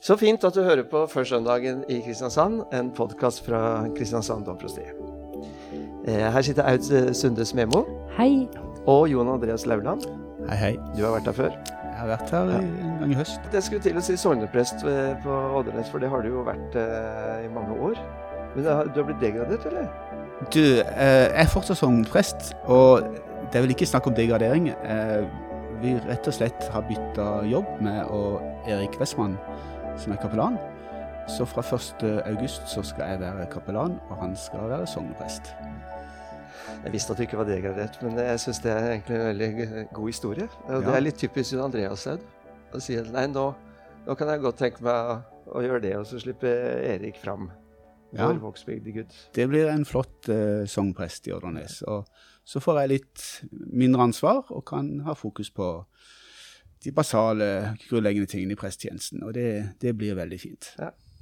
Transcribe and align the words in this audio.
Så 0.00 0.16
fint 0.20 0.44
at 0.44 0.54
du 0.54 0.60
hører 0.62 0.84
på 0.88 1.04
Førsøndagen 1.10 1.80
i 1.90 1.98
Kristiansand, 2.04 2.60
en 2.76 2.90
podkast 2.94 3.42
fra 3.46 3.60
Kristiansand 3.96 4.44
domprosti. 4.46 4.84
Eh, 6.08 6.28
Her 6.32 6.42
sitter 6.44 6.68
Aud 6.70 7.14
Sunde 7.16 7.44
Smemo 7.46 7.82
Hei. 8.18 8.46
og 8.86 9.08
Jon 9.10 9.28
Andreas 9.32 9.66
Lauland. 9.66 10.04
Hei, 10.48 10.56
hei. 10.56 10.72
Du 10.96 11.02
har 11.04 11.16
vært 11.18 11.26
her 11.32 11.36
før. 11.40 11.56
Jeg 11.88 11.96
har 11.98 12.10
vært 12.12 12.30
her 12.30 12.52
en 12.60 13.00
gang 13.00 13.12
i 13.12 13.18
høst. 13.18 13.40
Det 13.52 13.62
skulle 13.64 13.82
til 13.82 13.98
å 13.98 14.04
si 14.04 14.14
sogneprest 14.16 14.84
eh, 14.86 15.16
på 15.24 15.38
Oddernes, 15.58 15.90
for 15.90 15.98
det 16.04 16.12
har 16.12 16.22
du 16.22 16.30
jo 16.36 16.44
vært 16.46 16.78
eh, 16.78 17.48
i 17.48 17.50
mange 17.52 17.74
år. 17.90 17.98
Men 18.54 18.64
du 18.64 18.70
har 18.70 19.08
blitt 19.08 19.20
degradert, 19.24 19.66
eller? 19.66 19.88
Du, 20.54 20.62
eh, 20.62 21.26
jeg 21.26 21.42
er 21.42 21.50
fortsatt 21.50 21.80
sogneprest, 21.82 22.52
og 22.70 23.02
det 23.50 23.58
er 23.58 23.66
vel 23.66 23.74
ikke 23.74 23.88
snakk 23.90 24.06
om 24.08 24.14
degradering. 24.16 24.70
Eh, 24.78 25.26
vi 25.82 25.96
rett 26.08 26.26
og 26.30 26.34
slett 26.34 26.64
har 26.74 26.86
bytta 26.88 27.26
jobb 27.50 27.66
med 27.84 28.06
og 28.14 28.40
Erik 28.70 28.96
Westmann, 29.02 29.36
som 29.98 30.14
er 30.14 30.20
kapellan. 30.22 30.58
Så 31.28 31.44
fra 31.44 31.60
1. 31.60 32.04
august 32.30 32.68
så 32.72 32.82
skal 32.86 33.10
jeg 33.12 33.20
være 33.20 33.46
kapellan, 33.52 33.98
og 34.08 34.22
han 34.22 34.36
skal 34.36 34.70
være 34.70 34.86
sogneprest. 34.86 35.52
Jeg 36.84 36.92
visste 36.92 37.12
at 37.12 37.18
du 37.18 37.22
ikke 37.26 37.38
var 37.40 37.48
degradert, 37.48 37.98
men 38.02 38.18
jeg 38.18 38.40
syns 38.40 38.60
det 38.64 38.72
er 38.72 38.90
egentlig 38.92 39.16
en 39.16 39.26
veldig 39.26 39.86
god 39.92 40.06
historie. 40.06 40.48
Og 40.68 40.84
det 40.86 40.94
er 40.94 41.04
litt 41.04 41.18
typisk 41.20 41.52
Jon 41.52 41.66
Andreas 41.66 42.06
Aud 42.06 42.24
å 42.74 42.80
si 42.82 42.96
at 43.00 43.08
nei, 43.12 43.26
nå, 43.32 43.46
nå 44.06 44.16
kan 44.18 44.30
jeg 44.32 44.44
godt 44.44 44.60
tenke 44.60 44.84
meg 44.84 45.14
å, 45.48 45.62
gjøre 45.64 45.82
det, 45.84 45.94
og 45.98 46.06
så 46.08 46.20
slippe 46.22 46.50
Erik 46.84 47.18
fram. 47.22 47.48
Ja. 48.16 48.30
Det 49.36 49.46
blir 49.50 49.68
en 49.68 49.84
flott 49.88 50.30
uh, 50.32 50.64
sogneprest 50.68 51.28
i 51.28 51.34
Ordernes. 51.36 51.80
Og 51.88 52.08
så 52.48 52.60
får 52.64 52.82
jeg 52.82 52.92
litt 52.94 53.24
mindre 53.52 54.06
ansvar, 54.08 54.46
og 54.48 54.64
kan 54.68 54.94
ha 55.04 55.16
fokus 55.16 55.50
på 55.52 55.68
de 56.84 56.92
basale, 56.94 57.50
grunnleggende 57.88 58.30
tingene 58.30 58.54
i 58.54 58.58
prestetjenesten. 58.58 59.22
Og 59.26 59.34
det, 59.36 59.48
det 59.82 59.94
blir 59.98 60.18
veldig 60.18 60.38
fint. 60.40 60.72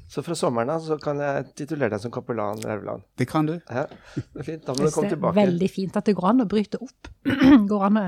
Så 0.09 0.23
fra 0.23 0.37
sommeren 0.39 0.71
av 0.71 0.85
så 0.85 0.99
kan 1.03 1.19
jeg 1.23 1.47
titulere 1.59 1.97
deg 1.97 2.03
som 2.05 2.13
kapellan 2.15 2.61
Rauland. 2.63 3.03
Det 3.19 3.27
kan 3.31 3.49
du. 3.49 3.57
Ja, 3.67 3.87
det 4.15 4.43
er 4.43 4.47
fint. 4.47 4.67
Da 4.67 4.77
må 4.77 4.87
du 4.87 4.93
komme 4.95 5.11
tilbake. 5.11 5.35
det 5.35 5.43
er 5.43 5.51
veldig 5.51 5.71
fint 5.73 5.99
at 5.99 6.07
det 6.07 6.15
går 6.19 6.29
an 6.31 6.45
å 6.45 6.49
bryte 6.51 6.81
opp. 6.85 7.11
går 7.73 7.87
an 7.89 8.03
å 8.03 8.05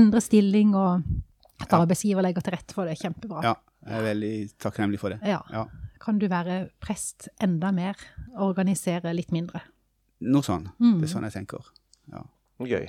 endre 0.00 0.22
stilling, 0.24 0.72
og 0.78 1.04
at 1.62 1.74
arbeidsgiver 1.76 2.24
legger 2.24 2.46
til 2.46 2.56
rette 2.56 2.76
for 2.76 2.88
det. 2.88 2.96
Kjempebra. 3.02 3.42
Ja, 3.44 3.54
jeg 3.84 3.98
er 4.00 4.06
veldig 4.08 4.32
takknemlig 4.64 5.02
for 5.02 5.12
det. 5.12 5.20
Ja. 5.28 5.42
Ja. 5.52 5.66
Kan 6.02 6.20
du 6.22 6.28
være 6.30 6.68
prest 6.82 7.28
enda 7.42 7.72
mer, 7.74 8.00
organisere 8.38 9.12
litt 9.16 9.32
mindre? 9.34 9.60
Noe 10.24 10.44
sånn. 10.46 10.70
Mm. 10.80 11.00
Det 11.02 11.08
er 11.08 11.12
sånn 11.12 11.26
jeg 11.28 11.36
tenker. 11.36 11.68
Ja. 12.12 12.22
Gøy. 12.64 12.88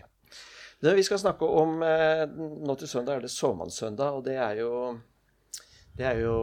Det 0.84 0.94
vi 0.96 1.04
skal 1.04 1.20
snakke 1.20 1.46
om 1.46 1.82
eh, 1.82 2.26
nå 2.68 2.76
til 2.78 2.88
søndag, 2.88 3.16
er 3.18 3.22
det 3.26 3.32
såmannssøndag, 3.34 4.20
og 4.20 4.26
det 4.26 4.36
er 4.38 4.60
jo 4.62 5.00
det 5.98 6.06
er 6.06 6.20
jo 6.22 6.34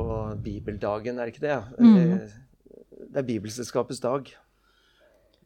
bibeldagen, 0.43 1.19
er 1.19 1.29
det 1.29 1.35
ikke 1.37 1.47
det? 1.47 1.59
Mm. 1.79 2.13
Eh, 2.13 2.41
Det 3.15 3.21
er 3.21 3.23
Bibelselskapets 3.29 4.01
dag. 4.01 4.27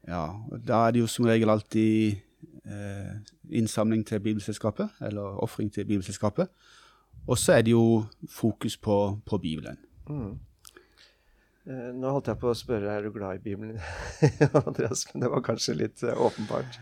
ja. 0.09 0.23
og 0.53 0.61
Da 0.67 0.87
er 0.87 0.91
det 0.97 1.01
jo 1.01 1.07
som 1.07 1.25
regel 1.29 1.51
alltid 1.51 2.17
eh, 2.65 3.15
innsamling 3.51 4.07
til 4.07 4.21
Bibelselskapet, 4.21 4.89
eller 5.01 5.37
ofring 5.43 5.73
til 5.73 5.85
Bibelselskapet. 5.85 6.49
Og 7.29 7.37
så 7.39 7.53
er 7.53 7.63
det 7.63 7.71
jo 7.73 8.05
fokus 8.31 8.77
på, 8.77 9.21
på 9.27 9.39
Bibelen. 9.39 9.77
Mm. 10.09 10.39
Eh, 11.69 11.93
Nå 11.95 12.11
holdt 12.15 12.29
jeg 12.33 12.39
på 12.41 12.49
å 12.49 12.57
spørre 12.57 12.95
er 12.97 13.03
du 13.05 13.13
glad 13.13 13.37
i 13.37 13.43
Bibelen, 13.51 13.77
Andreas, 14.67 15.05
men 15.13 15.23
det 15.23 15.31
var 15.31 15.45
kanskje 15.45 15.75
litt 15.77 16.03
eh, 16.03 16.17
åpenbart. 16.17 16.79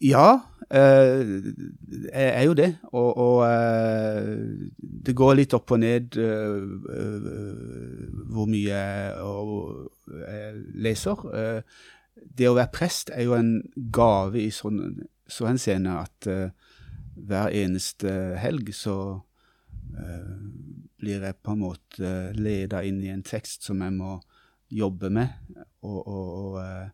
Ja, 0.00 0.28
er 0.80 2.42
jo 2.46 2.54
det. 2.56 2.70
Og, 2.92 3.10
og 3.20 3.38
eh, 3.46 4.28
det 4.80 5.14
går 5.16 5.34
litt 5.36 5.54
opp 5.56 5.74
og 5.74 5.80
ned 5.82 6.16
eh, 6.20 6.62
eh, 6.96 7.26
hvor 8.32 8.48
mye 8.50 8.78
jeg, 8.78 10.54
leser. 10.86 11.26
Eh, 11.36 11.60
det 12.22 12.48
å 12.48 12.56
være 12.56 12.72
prest 12.72 13.12
er 13.12 13.26
jo 13.26 13.36
en 13.36 13.54
gave 13.92 14.40
i 14.40 14.50
sånn, 14.54 15.02
så 15.28 15.48
henseende 15.48 15.98
at 16.02 16.28
eh, 16.30 16.48
hver 17.16 17.52
eneste 17.52 18.36
helg 18.40 18.72
så 18.76 18.96
eh, 19.98 20.32
blir 21.02 21.24
jeg 21.26 21.40
på 21.42 21.54
en 21.54 21.62
måte 21.64 22.10
leda 22.38 22.82
inn 22.86 23.02
i 23.02 23.12
en 23.12 23.24
tekst 23.26 23.66
som 23.66 23.82
jeg 23.82 23.92
må 23.96 24.18
jobbe 24.72 25.10
med. 25.12 25.28
Og, 25.82 26.00
og, 26.00 26.26
og 26.42 26.60
eh, 26.62 26.90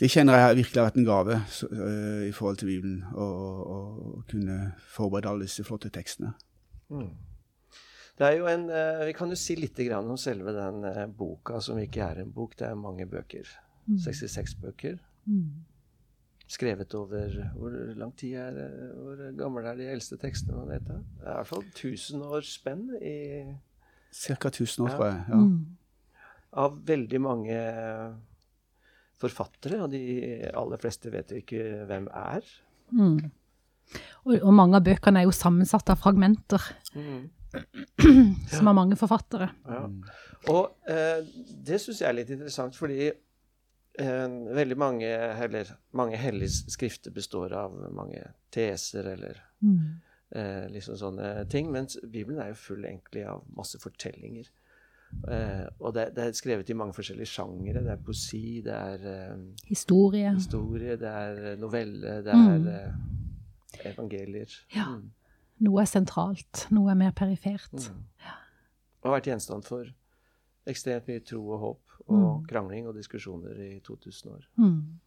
det 0.00 0.10
kjenner 0.12 0.36
jeg 0.36 0.58
virkelig 0.62 0.80
har 0.80 0.88
vært 0.90 0.98
en 1.00 1.08
gave 1.08 1.38
så, 1.52 1.68
uh, 1.72 2.26
i 2.28 2.32
forhold 2.36 2.60
til 2.60 2.68
Bibelen, 2.72 3.00
å 3.14 4.22
kunne 4.28 4.58
forberede 4.94 5.30
alle 5.30 5.48
disse 5.48 5.64
flotte 5.66 5.90
tekstene. 5.94 6.34
Mm. 6.92 7.08
Det 8.18 8.26
er 8.26 8.36
jo 8.40 8.46
en, 8.50 8.66
uh, 8.70 9.06
Vi 9.06 9.14
kan 9.14 9.30
jo 9.30 9.36
si 9.38 9.54
litt 9.56 9.78
grann 9.78 10.08
om 10.10 10.18
selve 10.18 10.52
den 10.56 10.84
uh, 10.84 11.06
boka, 11.06 11.60
som 11.60 11.78
ikke 11.78 12.02
er 12.02 12.22
en 12.24 12.32
bok. 12.34 12.56
Det 12.58 12.66
er 12.66 12.74
mange 12.78 13.06
bøker. 13.06 13.48
66 13.88 14.54
bøker. 14.60 14.98
Mm. 15.24 15.64
Skrevet 16.48 16.94
over 16.94 17.32
Hvor 17.56 17.70
lang 17.96 18.12
tid 18.16 18.34
er 18.40 18.52
det? 18.56 18.68
Hvor 18.96 19.22
gamle 19.36 19.62
er 19.68 19.76
de 19.76 19.88
eldste 19.92 20.16
tekstene 20.20 20.56
man 20.56 20.68
vet? 20.72 20.86
da? 20.88 20.94
Det 21.20 21.26
er 21.26 21.32
i 21.32 21.36
hvert 21.40 21.50
fall 21.50 21.64
1000 21.64 22.22
års 22.24 22.52
spenn 22.58 22.86
i, 23.00 23.16
Cirka 24.12 24.48
1000 24.48 24.84
år, 24.84 24.88
Ja. 24.90 24.96
tror 24.96 25.06
jeg. 25.06 25.24
Ja. 25.28 25.34
Mm. 25.36 25.66
av 26.52 26.78
veldig 26.88 27.20
mange 27.20 27.56
forfattere. 29.20 29.82
Og 29.84 29.92
de 29.92 30.02
aller 30.52 30.80
fleste 30.82 31.12
vet 31.12 31.34
jo 31.34 31.42
ikke 31.42 31.84
hvem 31.88 32.08
er. 32.14 32.48
Mm. 32.94 33.20
Og, 34.26 34.34
og 34.42 34.52
mange 34.52 34.76
av 34.78 34.84
bøkene 34.84 35.22
er 35.22 35.28
jo 35.28 35.34
sammensatt 35.34 35.88
av 35.92 36.00
fragmenter, 36.02 36.60
som 38.52 38.68
har 38.68 38.76
mange 38.76 38.98
forfattere. 39.00 39.48
Ja. 39.64 39.86
Og 40.52 40.90
eh, 40.92 41.22
det 41.48 41.80
syns 41.82 42.02
jeg 42.02 42.10
er 42.10 42.18
litt 42.18 42.32
interessant, 42.34 42.76
fordi 42.76 43.08
eh, 43.08 44.26
veldig 44.60 44.76
mange, 44.78 45.08
eller, 45.46 45.72
mange 45.96 46.20
hellige 46.20 46.68
skrifter 46.74 47.14
består 47.16 47.56
av 47.56 47.78
mange 47.96 48.26
teser 48.54 49.14
eller 49.16 49.44
Mm. 49.58 49.98
eh, 50.38 50.68
liksom 50.70 50.94
sånne 51.00 51.48
ting, 51.50 51.72
mens 51.74 51.96
Bibelen 52.04 52.38
er 52.38 52.52
jo 52.52 52.58
full 52.60 52.84
egentlig 52.86 53.24
av 53.26 53.40
masse 53.56 53.74
fortellinger. 53.82 54.46
Eh, 55.28 55.66
og 55.80 55.94
det, 55.94 56.08
det 56.16 56.24
er 56.24 56.32
skrevet 56.36 56.68
i 56.70 56.76
mange 56.76 56.92
forskjellige 56.96 57.26
sjangere. 57.26 57.82
Det 57.84 57.92
er 57.94 58.02
poesi, 58.04 58.60
det 58.64 58.74
er 58.74 59.06
eh, 59.12 59.38
Historie. 59.68 60.34
historie, 60.34 60.96
det 61.00 61.08
er 61.08 61.52
eh, 61.52 61.56
novelle, 61.58 62.18
det 62.26 62.34
Mm. 62.34 62.66
er 62.66 62.74
eh, 62.74 63.90
evangelier. 63.92 64.52
Ja. 64.74 64.84
Mm. 64.96 65.10
Noe 65.60 65.80
er 65.82 65.86
sentralt, 65.90 66.66
noe 66.70 66.90
er 66.92 66.94
mer 67.00 67.10
perifert. 67.16 67.72
Mm. 67.72 68.04
Og 69.02 69.10
har 69.10 69.16
vært 69.20 69.26
gjenstand 69.32 69.64
for 69.66 69.88
ekstremt 70.68 71.08
mye 71.08 71.20
tro 71.24 71.40
og 71.54 71.58
håp 71.64 71.80
og 72.08 72.18
Mm. 72.42 72.46
krangling 72.48 72.86
og 72.88 72.94
diskusjoner 72.94 73.58
i 73.60 73.80
2000 73.80 74.30
år. 74.32 74.44
Mm. 74.56 75.00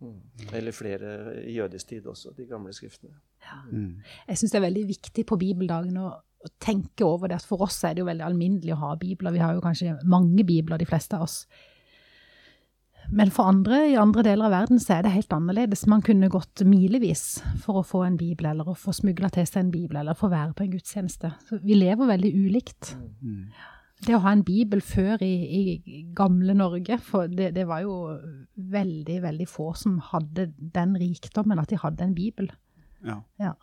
Mm. 0.00 0.20
Eller 0.54 0.72
flere 0.72 1.42
i 1.44 1.52
jødisk 1.58 1.88
tid 1.88 2.06
også, 2.06 2.32
de 2.36 2.46
gamle 2.46 2.72
skriftene. 2.72 3.12
Mm. 3.70 4.00
Jeg 4.28 4.36
syns 4.38 4.50
det 4.52 4.58
er 4.62 4.66
veldig 4.70 4.86
viktig 4.88 5.26
på 5.26 5.36
bibeldagen 5.36 5.96
å, 5.96 6.10
å 6.40 6.52
tenke 6.62 7.04
over 7.04 7.30
det. 7.32 7.40
For 7.44 7.66
oss 7.66 7.82
er 7.84 7.94
det 7.94 8.04
jo 8.04 8.08
veldig 8.08 8.24
alminnelig 8.26 8.74
å 8.74 8.80
ha 8.84 8.94
bibler. 9.00 9.34
Vi 9.34 9.42
har 9.42 9.56
jo 9.56 9.64
kanskje 9.64 9.98
mange 10.08 10.44
bibler, 10.48 10.80
de 10.80 10.88
fleste 10.88 11.18
av 11.18 11.26
oss. 11.28 11.42
Men 13.10 13.32
for 13.34 13.48
andre 13.50 13.80
i 13.90 13.96
andre 13.98 14.22
deler 14.22 14.46
av 14.46 14.54
verden 14.54 14.78
så 14.82 14.94
er 14.96 15.04
det 15.04 15.14
helt 15.16 15.32
annerledes. 15.34 15.86
Man 15.90 16.04
kunne 16.06 16.30
gått 16.30 16.62
milevis 16.66 17.40
for 17.64 17.80
å 17.80 17.86
få 17.86 18.04
en 18.06 18.18
bibel, 18.20 18.46
eller 18.52 18.70
å 18.70 18.76
få 18.78 18.94
smugla 18.94 19.32
til 19.34 19.48
seg 19.48 19.64
en 19.64 19.72
bibel, 19.74 19.98
eller 20.00 20.18
få 20.18 20.30
være 20.30 20.54
på 20.54 20.66
en 20.66 20.72
gudstjeneste. 20.76 21.32
Så 21.48 21.58
vi 21.64 21.78
lever 21.78 22.10
veldig 22.12 22.32
ulikt. 22.46 22.94
Mm. 23.24 23.50
Det 24.06 24.14
å 24.16 24.22
ha 24.24 24.32
en 24.32 24.44
bibel 24.46 24.80
før 24.84 25.20
i, 25.26 25.34
i 25.58 26.02
gamle 26.16 26.54
Norge, 26.56 27.00
for 27.04 27.28
det, 27.28 27.50
det 27.56 27.66
var 27.68 27.82
jo 27.84 27.96
veldig, 28.54 29.18
veldig 29.26 29.48
få 29.50 29.72
som 29.76 29.98
hadde 30.12 30.52
den 30.56 30.94
rikdommen 31.00 31.60
at 31.60 31.72
de 31.72 31.80
hadde 31.82 32.06
en 32.06 32.16
bibel. 32.16 32.48
Ja. 33.04 33.18
Ja. 33.42 33.56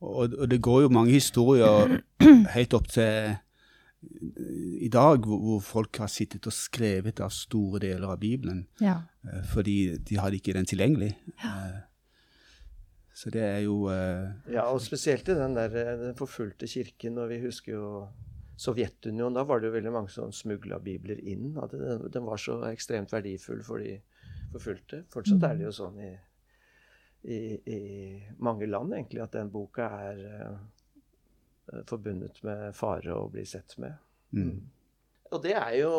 Og, 0.00 0.34
og 0.38 0.48
det 0.50 0.58
går 0.62 0.82
jo 0.82 0.88
mange 0.92 1.12
historier 1.16 2.00
helt 2.56 2.74
opp 2.76 2.88
til 2.92 3.36
i 4.86 4.88
dag, 4.92 5.24
hvor, 5.24 5.38
hvor 5.40 5.60
folk 5.64 5.96
har 5.98 6.10
sittet 6.12 6.46
og 6.46 6.52
skrevet 6.54 7.18
av 7.24 7.32
store 7.34 7.80
deler 7.82 8.12
av 8.12 8.20
Bibelen, 8.22 8.66
Ja. 8.80 9.00
eh, 9.26 9.42
fordi 9.50 9.96
de 9.98 10.18
hadde 10.20 10.36
ikke 10.38 10.54
den 10.54 10.68
tilgjengelig. 10.68 11.14
Eh, 11.42 11.78
Så 13.16 13.30
det 13.32 13.42
er 13.42 13.62
jo 13.64 13.88
eh, 13.88 14.28
Ja, 14.52 14.66
og 14.68 14.80
spesielt 14.84 15.26
i 15.32 15.34
den 15.34 15.54
der 15.56 15.72
eh, 15.74 15.96
den 16.04 16.14
forfulgte 16.14 16.68
kirken, 16.68 17.16
og 17.18 17.30
vi 17.32 17.40
husker 17.40 17.72
jo 17.72 17.90
Sovjetunionen, 18.60 19.34
da 19.36 19.42
var 19.44 19.60
det 19.60 19.68
jo 19.68 19.74
veldig 19.74 19.92
mange 19.92 20.08
som 20.12 20.30
smugla 20.32 20.78
bibler 20.80 21.18
inn. 21.28 21.56
At 21.60 21.72
den, 21.76 22.06
den 22.12 22.24
var 22.24 22.36
så 22.40 22.54
ekstremt 22.70 23.10
verdifull 23.12 23.62
for 23.64 23.78
de 23.84 23.98
forfulgte. 24.52 25.02
Fortsatt 25.12 25.42
er 25.44 25.58
det 25.58 25.66
jo 25.66 25.72
sånn 25.76 25.98
i, 26.00 26.12
i, 27.26 27.58
i 27.66 27.80
mange 28.38 28.68
land, 28.70 28.94
egentlig, 28.94 29.22
at 29.24 29.34
den 29.34 29.50
boka 29.50 29.88
er 30.06 30.22
uh, 30.46 31.82
forbundet 31.88 32.38
med 32.46 32.70
fare 32.76 33.14
å 33.16 33.26
bli 33.32 33.44
sett 33.48 33.76
med. 33.82 33.98
mm. 34.36 34.56
Og 35.34 35.42
det 35.42 35.56
er 35.58 35.72
jo, 35.80 35.90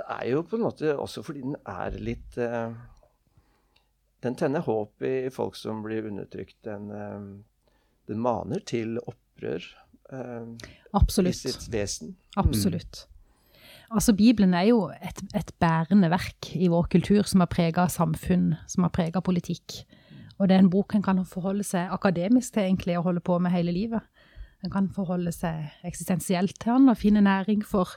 er 0.00 0.30
jo 0.30 0.38
på 0.48 0.56
en 0.56 0.62
måte 0.64 0.94
også 0.96 1.20
fordi 1.26 1.42
den 1.44 1.58
er 1.68 1.92
litt 2.00 2.38
uh, 2.40 2.72
Den 4.24 4.38
tenner 4.38 4.64
håp 4.64 5.04
i 5.04 5.28
folk 5.34 5.58
som 5.60 5.82
blir 5.84 6.08
undertrykt. 6.08 6.56
Den, 6.64 6.88
uh, 6.88 7.76
den 8.08 8.22
maner 8.24 8.64
til 8.64 8.96
opprør 9.02 9.66
i 10.12 11.32
sitt 11.32 11.68
vesen. 11.72 12.16
Absolutt. 12.36 13.06
Altså, 13.92 14.12
Bibelen 14.16 14.54
er 14.56 14.70
jo 14.70 14.86
et, 15.04 15.20
et 15.36 15.52
bærende 15.60 16.08
verk 16.12 16.50
i 16.56 16.68
vår 16.72 16.88
kultur 16.92 17.28
som 17.28 17.44
har 17.44 17.50
prega 17.52 17.86
samfunn, 17.92 18.54
som 18.68 18.86
har 18.86 18.92
prega 18.94 19.20
politikk. 19.24 19.82
Og 20.42 20.48
det 20.50 20.56
er 20.56 20.64
en 20.64 20.70
bok 20.70 20.96
en 20.96 21.04
kan 21.06 21.20
forholde 21.28 21.62
seg 21.62 21.92
akademisk 21.94 22.56
til 22.56 22.64
egentlig 22.66 22.96
og 22.98 23.06
holde 23.06 23.22
på 23.22 23.38
med 23.38 23.54
hele 23.54 23.72
livet. 23.72 24.02
En 24.64 24.70
kan 24.70 24.88
forholde 24.90 25.30
seg 25.34 25.70
eksistensielt 25.86 26.58
til 26.58 26.72
den 26.72 26.90
og 26.90 26.98
finne 26.98 27.22
næring 27.22 27.62
for 27.66 27.94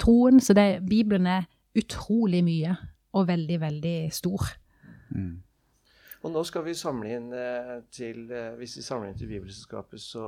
troen. 0.00 0.40
Så 0.40 0.56
det, 0.56 0.80
Bibelen 0.88 1.26
er 1.26 1.44
utrolig 1.76 2.40
mye 2.44 2.76
og 3.12 3.28
veldig, 3.28 3.60
veldig 3.60 3.96
stor. 4.12 4.48
Og 6.22 6.30
nå 6.30 6.42
skal 6.48 6.64
vi 6.64 6.74
samle 6.78 7.16
inn 7.16 7.32
eh, 7.34 7.78
til 7.92 8.30
eh, 8.30 8.54
Hvis 8.56 8.76
vi 8.78 8.82
samler 8.86 9.10
inn 9.10 9.18
til 9.18 9.28
Bibelselskapet, 9.28 10.00
så 10.00 10.26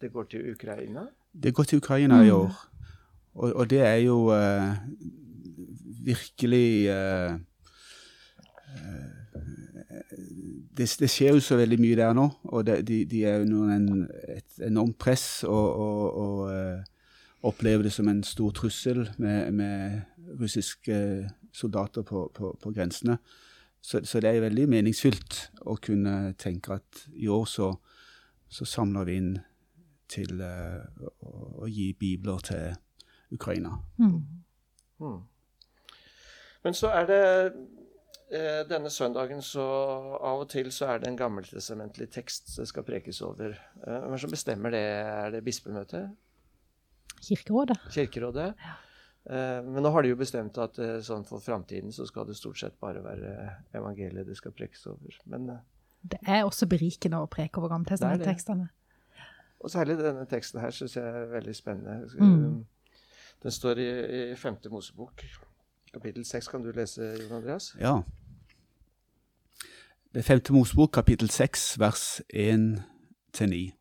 Det 0.00 0.12
går 0.12 0.24
til 0.24 0.50
Ukraina? 0.52 1.06
Det 1.32 1.54
går 1.54 1.64
til 1.64 1.78
Ukraina 1.78 2.22
i 2.24 2.30
år, 2.30 2.52
og, 3.34 3.52
og 3.52 3.70
det 3.70 3.80
er 3.80 3.96
jo 3.96 4.16
uh, 4.32 4.72
virkelig 6.04 6.88
uh, 6.88 7.40
eh, 8.76 9.15
det, 10.10 10.86
det 11.00 11.08
skjer 11.10 11.34
jo 11.34 11.40
så 11.42 11.56
veldig 11.58 11.78
mye 11.82 11.96
der 11.98 12.12
nå, 12.14 12.26
og 12.44 12.66
det, 12.66 12.80
de, 12.88 13.04
de 13.10 13.24
er 13.26 13.40
under 13.42 13.72
en, 13.74 13.88
et 14.36 14.60
enormt 14.66 14.98
press 14.98 15.44
og, 15.44 15.66
og, 15.74 16.20
og 16.22 16.52
eh, 16.52 16.84
opplever 17.46 17.86
det 17.86 17.92
som 17.92 18.08
en 18.08 18.22
stor 18.26 18.50
trussel 18.50 19.08
med, 19.18 19.52
med 19.52 20.00
russiske 20.40 21.28
soldater 21.52 22.02
på, 22.02 22.30
på, 22.34 22.52
på 22.62 22.72
grensene. 22.72 23.18
Så, 23.80 24.00
så 24.04 24.20
det 24.20 24.30
er 24.30 24.42
veldig 24.42 24.68
meningsfylt 24.68 25.36
å 25.66 25.76
kunne 25.82 26.34
tenke 26.38 26.80
at 26.80 27.04
i 27.14 27.28
år 27.30 27.44
så, 27.46 27.70
så 28.48 28.66
samler 28.66 29.06
vi 29.06 29.20
inn 29.20 29.36
til 30.10 30.40
uh, 30.42 30.82
å, 31.22 31.30
å 31.62 31.68
gi 31.70 31.92
bibler 31.98 32.42
til 32.46 32.74
Ukraina. 33.34 33.76
Mm. 33.98 34.18
Mm. 35.02 35.20
Men 36.64 36.74
så 36.74 36.90
er 36.98 37.06
det 37.06 37.22
eh, 38.30 38.62
denne 38.68 38.90
søndagen 38.90 39.42
så 39.42 39.62
av 40.20 40.40
og 40.44 40.48
til 40.52 40.70
så 40.74 40.88
er 40.94 40.98
det 41.02 41.08
en 41.08 41.18
gammeltestamentlig 41.20 42.08
tekst 42.14 42.56
det 42.58 42.66
skal 42.68 42.84
prekes 42.86 43.22
over. 43.22 43.54
Eh, 43.86 44.00
Hvem 44.06 44.18
som 44.18 44.30
bestemmer 44.30 44.70
det? 44.74 44.82
Er 44.82 45.30
det 45.36 45.44
bispemøtet? 45.46 46.10
Kirkerådet. 47.22 47.78
Kirkerådet? 47.94 48.50
Eh, 49.30 49.62
Men 49.64 49.82
nå 49.82 49.90
har 49.90 50.02
de 50.02 50.08
jo 50.12 50.16
bestemt 50.20 50.58
at 50.62 50.78
eh, 50.78 50.98
sånn 51.02 51.24
for 51.26 51.40
framtiden 51.42 51.92
så 51.92 52.06
skal 52.06 52.26
det 52.28 52.36
stort 52.38 52.58
sett 52.60 52.76
bare 52.80 53.02
være 53.02 53.32
evangeliet 53.74 54.26
det 54.28 54.36
skal 54.38 54.52
prekes 54.54 54.86
over. 54.86 55.16
Men, 55.26 55.50
eh, 55.50 55.64
Det 56.02 56.18
er 56.28 56.44
også 56.44 56.66
berikende 56.70 57.18
å 57.18 57.26
preke 57.26 57.58
over 57.58 57.68
Gammeltestamentekstene. 57.74 58.68
og 59.60 59.70
særlig 59.70 59.96
denne 59.98 60.26
teksten 60.30 60.60
her 60.60 60.70
syns 60.70 60.94
jeg 60.94 61.02
er 61.04 61.26
veldig 61.32 61.54
spennende. 61.56 62.06
Mm. 62.20 62.66
Den 63.42 63.50
står 63.50 63.78
i, 63.78 63.88
i 64.32 64.34
femte 64.36 64.68
Mosebok, 64.70 65.24
kapittel 65.96 66.24
6 66.24 66.48
Kan 66.48 66.62
du 66.62 66.72
lese, 66.72 67.02
Jon 67.22 67.32
Andreas? 67.32 67.74
Ja. 67.80 68.02
Det 70.12 70.18
er 70.20 70.22
femte 70.22 70.52
Mosebok, 70.52 70.92
kapittel 70.92 71.30
6, 71.30 71.78
vers 71.80 72.20
1-9. 72.34 73.72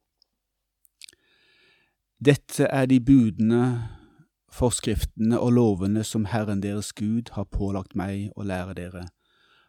Dette 2.26 2.64
er 2.72 2.86
de 2.86 3.00
budene, 3.00 3.90
forskriftene 4.52 5.40
og 5.40 5.52
lovene 5.52 6.04
som 6.04 6.26
Herren 6.32 6.64
deres 6.64 6.94
Gud 6.94 7.34
har 7.36 7.52
pålagt 7.52 7.96
meg 8.00 8.32
å 8.36 8.48
lære 8.48 8.78
dere, 8.80 9.08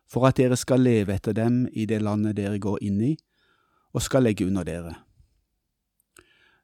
for 0.06 0.28
at 0.31 0.38
dere 0.38 0.56
skal 0.56 0.87
leve 0.87 1.19
etter 1.19 1.34
dem 1.34 1.64
i 1.72 1.87
det 1.87 1.99
landet 2.02 2.38
dere 2.38 2.62
går 2.62 2.78
inn 2.87 3.00
i, 3.02 3.16
og 3.90 4.06
skal 4.06 4.22
legge 4.22 4.46
under 4.46 4.62
dere. 4.62 4.94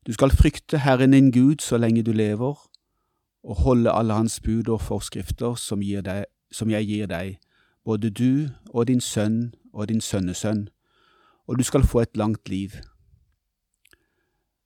Du 0.07 0.15
skal 0.15 0.31
frykte 0.31 0.79
Herren 0.87 1.11
din 1.11 1.35
Gud 1.35 1.59
så 1.59 1.79
lenge 1.79 2.07
du 2.07 2.13
lever, 2.15 2.55
og 3.43 3.57
holde 3.57 3.91
alle 3.91 4.15
hans 4.15 4.41
bud 4.41 4.69
og 4.69 4.81
forskrifter 4.81 5.55
som, 5.55 5.81
deg, 5.81 6.25
som 6.53 6.71
jeg 6.71 6.87
gir 6.87 7.07
deg, 7.11 7.39
både 7.85 8.11
du 8.11 8.49
og 8.71 8.87
din 8.87 9.01
sønn 9.01 9.55
og 9.73 9.89
din 9.89 10.01
sønnesønn, 10.01 10.69
og 11.47 11.59
du 11.59 11.65
skal 11.67 11.87
få 11.87 12.05
et 12.05 12.17
langt 12.17 12.49
liv. 12.49 12.79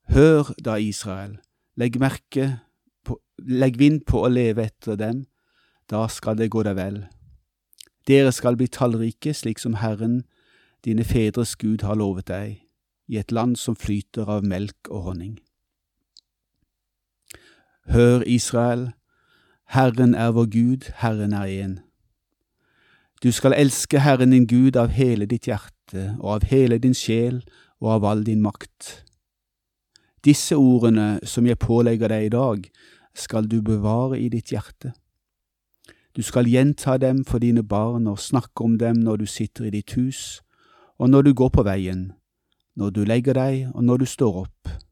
Hør 0.08 0.52
da, 0.64 0.76
Israel, 0.76 1.38
legg 1.76 1.96
på, 3.05 3.20
legg 3.38 3.78
vind 3.78 4.05
på 4.06 4.23
å 4.25 4.28
leve 4.28 4.67
etter 4.67 4.96
dem, 4.96 5.25
da 5.90 6.06
skal 6.08 6.37
det 6.37 6.50
gå 6.50 6.62
deg 6.62 6.76
vel. 6.76 7.06
Dere 8.06 8.32
skal 8.32 8.56
bli 8.56 8.69
tallrike 8.69 9.34
slik 9.34 9.58
som 9.58 9.81
Herren, 9.81 10.25
dine 10.84 11.05
fedres 11.05 11.56
Gud, 11.56 11.82
har 11.82 11.99
lovet 11.99 12.28
deg, 12.28 12.62
i 13.08 13.19
et 13.19 13.32
land 13.32 13.56
som 13.58 13.75
flyter 13.75 14.28
av 14.31 14.46
melk 14.46 14.90
og 14.90 15.11
honning. 15.11 15.37
Hør, 17.88 18.23
Israel, 18.27 18.93
Herren 19.71 20.15
er 20.15 20.31
vår 20.31 20.47
Gud, 20.50 20.93
Herren 20.94 21.33
er 21.33 21.47
én. 21.47 21.75
Du 23.23 23.33
skal 23.33 23.55
elske 23.56 24.00
Herren 24.00 24.31
din 24.31 24.47
Gud 24.47 24.77
av 24.77 24.88
hele 24.88 25.27
ditt 25.27 25.47
hjerte 25.47 26.17
og 26.21 26.35
av 26.35 26.44
hele 26.50 26.79
din 26.79 26.94
sjel 26.94 27.41
og 27.81 27.93
av 27.97 28.05
all 28.05 28.25
din 28.27 28.43
makt. 28.43 29.05
Disse 30.25 30.56
ordene 30.59 31.21
som 31.23 31.47
jeg 31.47 31.59
pålegger 31.59 32.11
deg 32.11 32.27
i 32.27 32.35
dag, 32.35 32.67
skal 33.15 33.47
du 33.49 33.62
bevare 33.62 34.19
i 34.21 34.29
ditt 34.29 34.50
hjerte. 34.53 34.93
Du 36.17 36.23
skal 36.23 36.49
gjenta 36.49 36.97
dem 36.99 37.25
for 37.25 37.38
dine 37.38 37.62
barn 37.62 38.06
og 38.06 38.19
snakke 38.19 38.65
om 38.65 38.79
dem 38.79 38.99
når 39.05 39.17
du 39.17 39.27
sitter 39.27 39.65
i 39.65 39.71
ditt 39.71 39.94
hus, 39.94 40.43
og 40.99 41.11
når 41.11 41.23
du 41.23 41.35
går 41.35 41.49
på 41.49 41.62
veien, 41.62 42.12
når 42.77 42.91
du 42.91 43.05
legger 43.05 43.37
deg 43.37 43.71
og 43.75 43.85
når 43.85 44.03
du 44.03 44.06
står 44.06 44.43
opp. 44.43 44.86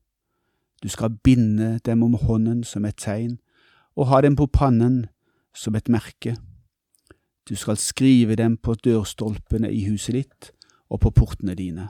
Du 0.85 0.89
skal 0.89 1.17
binde 1.25 1.79
dem 1.79 2.03
om 2.03 2.13
hånden 2.15 2.65
som 2.65 2.85
et 2.85 2.99
tegn, 3.01 3.39
og 3.97 4.11
ha 4.11 4.21
dem 4.21 4.37
på 4.37 4.45
pannen 4.53 5.07
som 5.57 5.75
et 5.79 5.89
merke. 5.89 6.35
Du 7.49 7.55
skal 7.57 7.81
skrive 7.81 8.37
dem 8.37 8.59
på 8.61 8.75
dørstolpene 8.85 9.73
i 9.73 9.87
huset 9.89 10.19
ditt 10.19 10.51
og 10.93 11.01
på 11.01 11.15
portene 11.17 11.57
dine. 11.57 11.89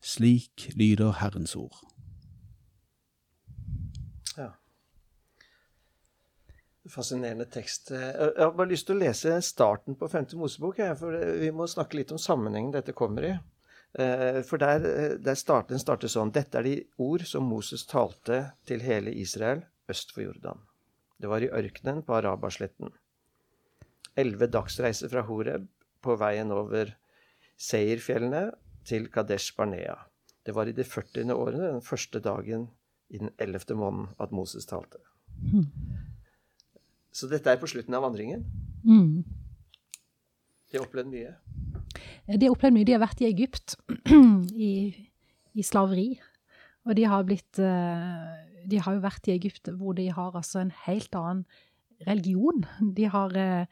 Slik 0.00 0.70
lyder 0.72 1.18
Herrens 1.20 1.52
ord. 1.56 1.84
Ja. 4.38 4.54
Fascinerende 6.88 7.44
tekst. 7.44 7.90
Eh, 7.90 7.98
Jeg 7.98 8.40
har 8.40 8.56
bare 8.56 8.72
lyst 8.72 8.86
til 8.86 8.96
å 8.96 9.04
lese 9.04 9.36
starten 9.42 10.00
på 10.00 10.08
femte 10.08 10.36
Mosebok, 10.36 10.80
for 10.96 11.36
vi 11.40 11.52
må 11.52 11.68
snakke 11.68 12.00
litt 12.00 12.12
om 12.12 12.18
sammenhengen 12.18 12.72
dette 12.72 12.96
kommer 12.96 13.28
i. 13.28 13.38
Eh, 13.94 14.42
For 14.42 14.58
der, 14.58 14.84
eh, 14.84 15.16
der 15.22 15.34
start, 15.38 15.68
den 15.68 15.78
starter 15.78 16.10
sånn 16.10 16.32
Dette 16.34 16.58
er 16.58 16.66
de 16.66 16.76
ord 16.98 17.22
som 17.30 17.46
Moses 17.46 17.86
talte 17.86 18.52
til 18.66 18.82
hele 18.82 19.12
Israel 19.14 19.62
øst 19.90 20.10
for 20.14 20.24
Jordan. 20.24 20.58
Det 21.20 21.30
var 21.30 21.44
i 21.44 21.50
ørkenen 21.52 22.02
på 22.02 22.16
Arabasletten. 22.16 22.90
Elleve 24.16 24.48
dagsreiser 24.50 25.10
fra 25.12 25.22
Horeb 25.22 25.68
på 26.02 26.16
veien 26.18 26.50
over 26.52 26.94
Seirfjellene 27.56 28.48
til 28.84 29.06
Kadesh 29.08 29.54
Barnea. 29.56 29.96
Det 30.44 30.54
var 30.54 30.68
i 30.68 30.72
de 30.76 30.84
40. 30.84 31.30
årene, 31.32 31.70
den 31.76 31.84
første 31.84 32.20
dagen 32.20 32.68
i 33.10 33.18
den 33.18 33.30
ellevte 33.38 33.76
måneden 33.78 34.10
at 34.20 34.32
Moses 34.32 34.66
talte. 34.66 34.98
Så 37.12 37.28
dette 37.30 37.50
er 37.50 37.60
på 37.62 37.70
slutten 37.70 37.94
av 37.94 38.02
vandringen. 38.02 38.44
Mm. 38.84 39.22
De 40.74 40.80
har 40.80 40.88
opplevd 40.88 41.10
mye. 41.12 41.32
De 42.26 42.48
har 42.48 42.50
opplevd 42.50 42.74
mye. 42.74 42.86
De 42.88 42.94
har 42.96 43.02
vært 43.04 43.20
i 43.22 43.28
Egypt, 43.28 43.76
i, 44.68 44.72
i 45.54 45.62
slaveri. 45.62 46.08
Og 46.84 46.96
de 46.98 47.04
har 47.06 47.22
blitt 47.28 47.60
eh, 47.62 48.32
De 48.66 48.80
har 48.82 48.96
jo 48.96 49.04
vært 49.04 49.28
i 49.30 49.36
Egypt 49.36 49.70
hvor 49.78 49.94
de 49.94 50.08
har 50.10 50.34
altså 50.34 50.64
en 50.64 50.72
helt 50.88 51.14
annen 51.14 51.44
religion. 52.08 52.64
De 52.96 53.06
har 53.06 53.36
eh, 53.38 53.70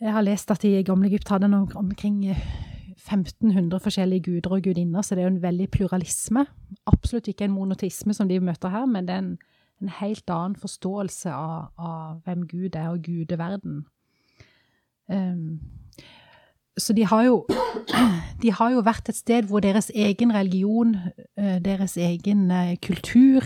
Jeg 0.00 0.16
har 0.16 0.26
lest 0.26 0.50
at 0.50 0.66
i 0.66 0.82
gamle 0.82 1.06
Egypt 1.06 1.30
hadde 1.30 1.52
noe 1.52 1.70
omkring 1.78 2.24
eh, 2.34 2.42
1500 2.98 3.78
forskjellige 3.80 4.26
guder 4.26 4.56
og 4.58 4.66
gudinner, 4.66 5.06
så 5.06 5.14
det 5.14 5.22
er 5.22 5.28
jo 5.30 5.36
en 5.36 5.42
veldig 5.42 5.70
pluralisme. 5.70 6.44
Absolutt 6.90 7.30
ikke 7.30 7.46
en 7.46 7.54
monotisme 7.54 8.14
som 8.14 8.28
de 8.28 8.40
møter 8.42 8.74
her, 8.74 8.90
men 8.90 9.06
det 9.06 9.14
er 9.14 9.22
en, 9.22 9.32
en 9.80 9.94
helt 10.00 10.34
annen 10.34 10.58
forståelse 10.58 11.30
av, 11.32 11.70
av 11.78 12.20
hvem 12.26 12.44
Gud 12.50 12.74
er, 12.74 12.90
og 12.90 13.06
gudeverden. 13.06 13.86
Um, 15.10 15.58
så 16.78 16.94
de 16.96 17.04
har, 17.06 17.24
jo, 17.26 17.46
de 18.42 18.52
har 18.52 18.74
jo 18.74 18.84
vært 18.86 19.10
et 19.10 19.18
sted 19.18 19.48
hvor 19.50 19.62
deres 19.64 19.90
egen 19.94 20.32
religion, 20.34 20.94
eh, 21.36 21.58
deres 21.62 21.96
egen 22.00 22.50
eh, 22.54 22.76
kultur, 22.82 23.44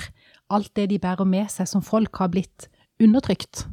alt 0.52 0.70
det 0.76 0.90
de 0.92 1.00
bærer 1.02 1.26
med 1.26 1.50
seg 1.52 1.68
som 1.70 1.82
folk, 1.82 2.14
har 2.20 2.30
blitt 2.32 2.68
undertrykt. 3.02 3.66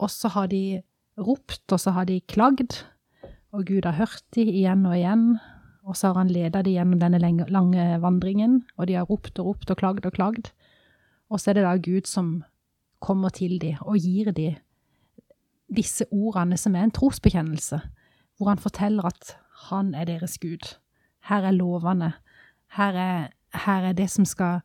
Og 0.00 0.10
så 0.12 0.30
har 0.32 0.48
de 0.52 0.80
ropt, 1.20 1.66
og 1.72 1.80
så 1.82 1.92
har 1.96 2.08
de 2.08 2.20
klagd, 2.30 2.84
og 3.52 3.66
Gud 3.66 3.84
har 3.84 3.98
hørt 3.98 4.24
de 4.34 4.46
igjen 4.46 4.86
og 4.86 4.96
igjen. 4.96 5.26
Og 5.84 5.96
så 5.96 6.10
har 6.12 6.20
han 6.20 6.30
ledet 6.30 6.64
de 6.64 6.76
gjennom 6.76 7.00
denne 7.00 7.18
lange 7.50 7.84
vandringen, 8.00 8.60
og 8.78 8.86
de 8.86 8.94
har 9.00 9.08
ropt 9.08 9.40
og 9.40 9.50
ropt 9.50 9.72
og 9.72 9.80
klagd 9.80 10.06
og 10.06 10.14
klagd. 10.14 10.52
Og 11.30 11.40
så 11.40 11.50
er 11.50 11.58
det 11.58 11.66
da 11.66 11.74
Gud 11.80 12.06
som 12.06 12.44
kommer 13.00 13.32
til 13.34 13.58
de 13.60 13.74
og 13.80 13.96
gir 13.98 14.30
de 14.36 14.52
disse 15.70 16.06
ordene 16.10 16.58
som 16.58 16.74
er 16.74 16.86
en 16.86 16.94
trosbekjennelse, 16.94 17.80
hvor 18.38 18.50
han 18.50 18.62
forteller 18.62 19.06
at 19.06 19.34
han 19.70 19.94
er 19.94 20.08
deres 20.08 20.38
Gud. 20.40 20.74
Her 21.28 21.46
er 21.46 21.56
lovene, 21.56 22.12
her 22.76 22.96
er, 22.96 23.28
her 23.66 23.88
er 23.90 23.96
det 23.96 24.08
som 24.10 24.24
skal 24.24 24.60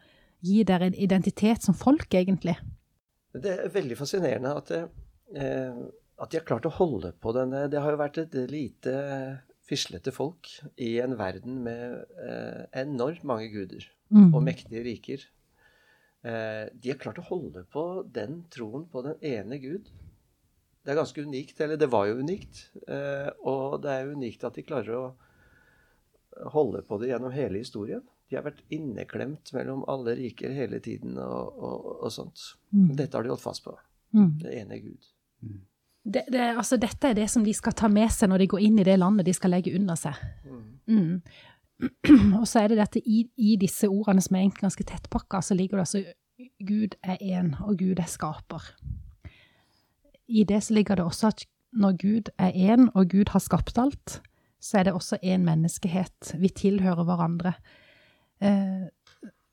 gi 0.46 0.64
dere 0.64 0.88
en 0.92 0.98
identitet 0.98 1.64
som 1.66 1.76
folk, 1.78 2.14
egentlig. 2.14 2.56
Det 3.34 3.52
er 3.52 3.74
veldig 3.74 3.98
fascinerende 4.00 4.54
at, 4.56 4.72
eh, 4.72 5.82
at 6.22 6.32
de 6.32 6.40
har 6.40 6.46
klart 6.48 6.68
å 6.70 6.76
holde 6.78 7.12
på 7.20 7.34
denne 7.36 7.66
Det 7.68 7.82
har 7.82 7.92
jo 7.92 8.00
vært 8.00 8.22
et 8.22 8.38
lite 8.50 8.94
fislete 9.66 10.14
folk 10.14 10.48
i 10.78 11.00
en 11.02 11.18
verden 11.18 11.64
med 11.66 12.06
eh, 12.22 12.66
enormt 12.86 13.24
mange 13.24 13.50
guder 13.52 13.90
Mm. 14.10 14.34
og 14.36 14.44
mektige 14.44 14.84
riker. 14.86 15.24
Eh, 16.26 16.70
de 16.74 16.92
har 16.92 17.00
klart 17.02 17.20
å 17.22 17.26
holde 17.26 17.64
på 17.74 18.06
den 18.14 18.44
troen 18.54 18.86
på 18.92 19.02
den 19.06 19.16
ene 19.22 19.58
Gud. 19.62 19.90
Det 20.86 20.94
er 20.94 21.00
ganske 21.00 21.24
unikt, 21.26 21.60
eller 21.66 21.80
det 21.82 21.88
var 21.90 22.06
jo 22.06 22.20
unikt. 22.22 22.68
Eh, 22.88 23.30
og 23.50 23.80
det 23.82 23.94
er 23.94 24.12
unikt 24.14 24.44
at 24.46 24.58
de 24.58 24.66
klarer 24.66 24.98
å 25.00 25.06
holde 26.54 26.84
på 26.86 27.00
det 27.02 27.10
gjennom 27.10 27.34
hele 27.34 27.62
historien. 27.64 28.04
De 28.30 28.38
har 28.38 28.46
vært 28.46 28.62
inneklemt 28.74 29.54
mellom 29.56 29.84
alle 29.90 30.16
riker 30.20 30.54
hele 30.54 30.80
tiden 30.84 31.18
og, 31.22 31.58
og, 31.58 31.88
og 32.06 32.14
sånt. 32.14 32.52
Mm. 32.74 32.92
Dette 32.98 33.18
har 33.18 33.26
de 33.26 33.32
holdt 33.34 33.44
fast 33.44 33.66
på. 33.66 33.74
Mm. 34.16 34.32
Det 34.42 34.54
ene 34.60 34.80
Gud. 34.84 35.10
Det, 36.06 36.26
det, 36.30 36.42
altså, 36.54 36.78
dette 36.78 37.10
er 37.10 37.18
det 37.18 37.28
som 37.34 37.46
de 37.46 37.54
skal 37.58 37.74
ta 37.78 37.90
med 37.90 38.12
seg 38.14 38.30
når 38.30 38.44
de 38.44 38.50
går 38.54 38.66
inn 38.68 38.78
i 38.82 38.86
det 38.86 38.98
landet 39.02 39.26
de 39.26 39.34
skal 39.34 39.56
legge 39.56 39.74
under 39.78 39.98
seg. 39.98 40.20
Mm. 40.86 41.22
Og 42.40 42.46
så 42.50 42.62
er 42.62 42.72
det 42.72 42.80
dette 42.82 43.02
i, 43.02 43.24
i 43.42 43.56
disse 43.62 43.90
ordene 43.90 44.22
som 44.24 44.38
er 44.38 44.46
egentlig 44.46 44.68
ganske 44.68 44.86
tettpakka, 44.92 45.42
så 45.42 45.58
ligger 45.58 45.80
det 45.82 45.88
altså 45.88 46.04
Gud 46.68 46.98
er 47.02 47.22
én, 47.24 47.54
og 47.64 47.78
Gud 47.80 48.00
er 48.02 48.10
skaper. 48.12 48.70
I 50.28 50.44
det 50.44 50.64
så 50.64 50.74
ligger 50.74 50.96
det 50.96 51.06
også 51.06 51.28
at 51.28 51.46
når 51.76 51.98
Gud 52.02 52.30
er 52.38 52.52
én, 52.52 52.90
og 52.96 53.10
Gud 53.10 53.30
har 53.30 53.40
skapt 53.40 53.78
alt, 53.78 54.22
så 54.62 54.78
er 54.78 54.84
det 54.84 54.94
også 54.94 55.18
én 55.24 55.44
menneskehet. 55.44 56.36
Vi 56.40 56.50
tilhører 56.50 57.04
hverandre. 57.04 57.54
Eh, 58.42 58.88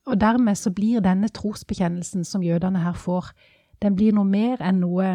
og 0.07 0.21
dermed 0.21 0.55
så 0.55 0.71
blir 0.71 1.01
denne 1.01 1.29
trosbekjennelsen 1.29 2.25
som 2.25 2.43
jødene 2.43 2.79
her 2.79 2.93
får, 2.93 3.33
den 3.83 3.97
blir 3.97 4.15
noe 4.15 4.25
mer 4.25 4.63
enn 4.63 4.81
noe 4.83 5.09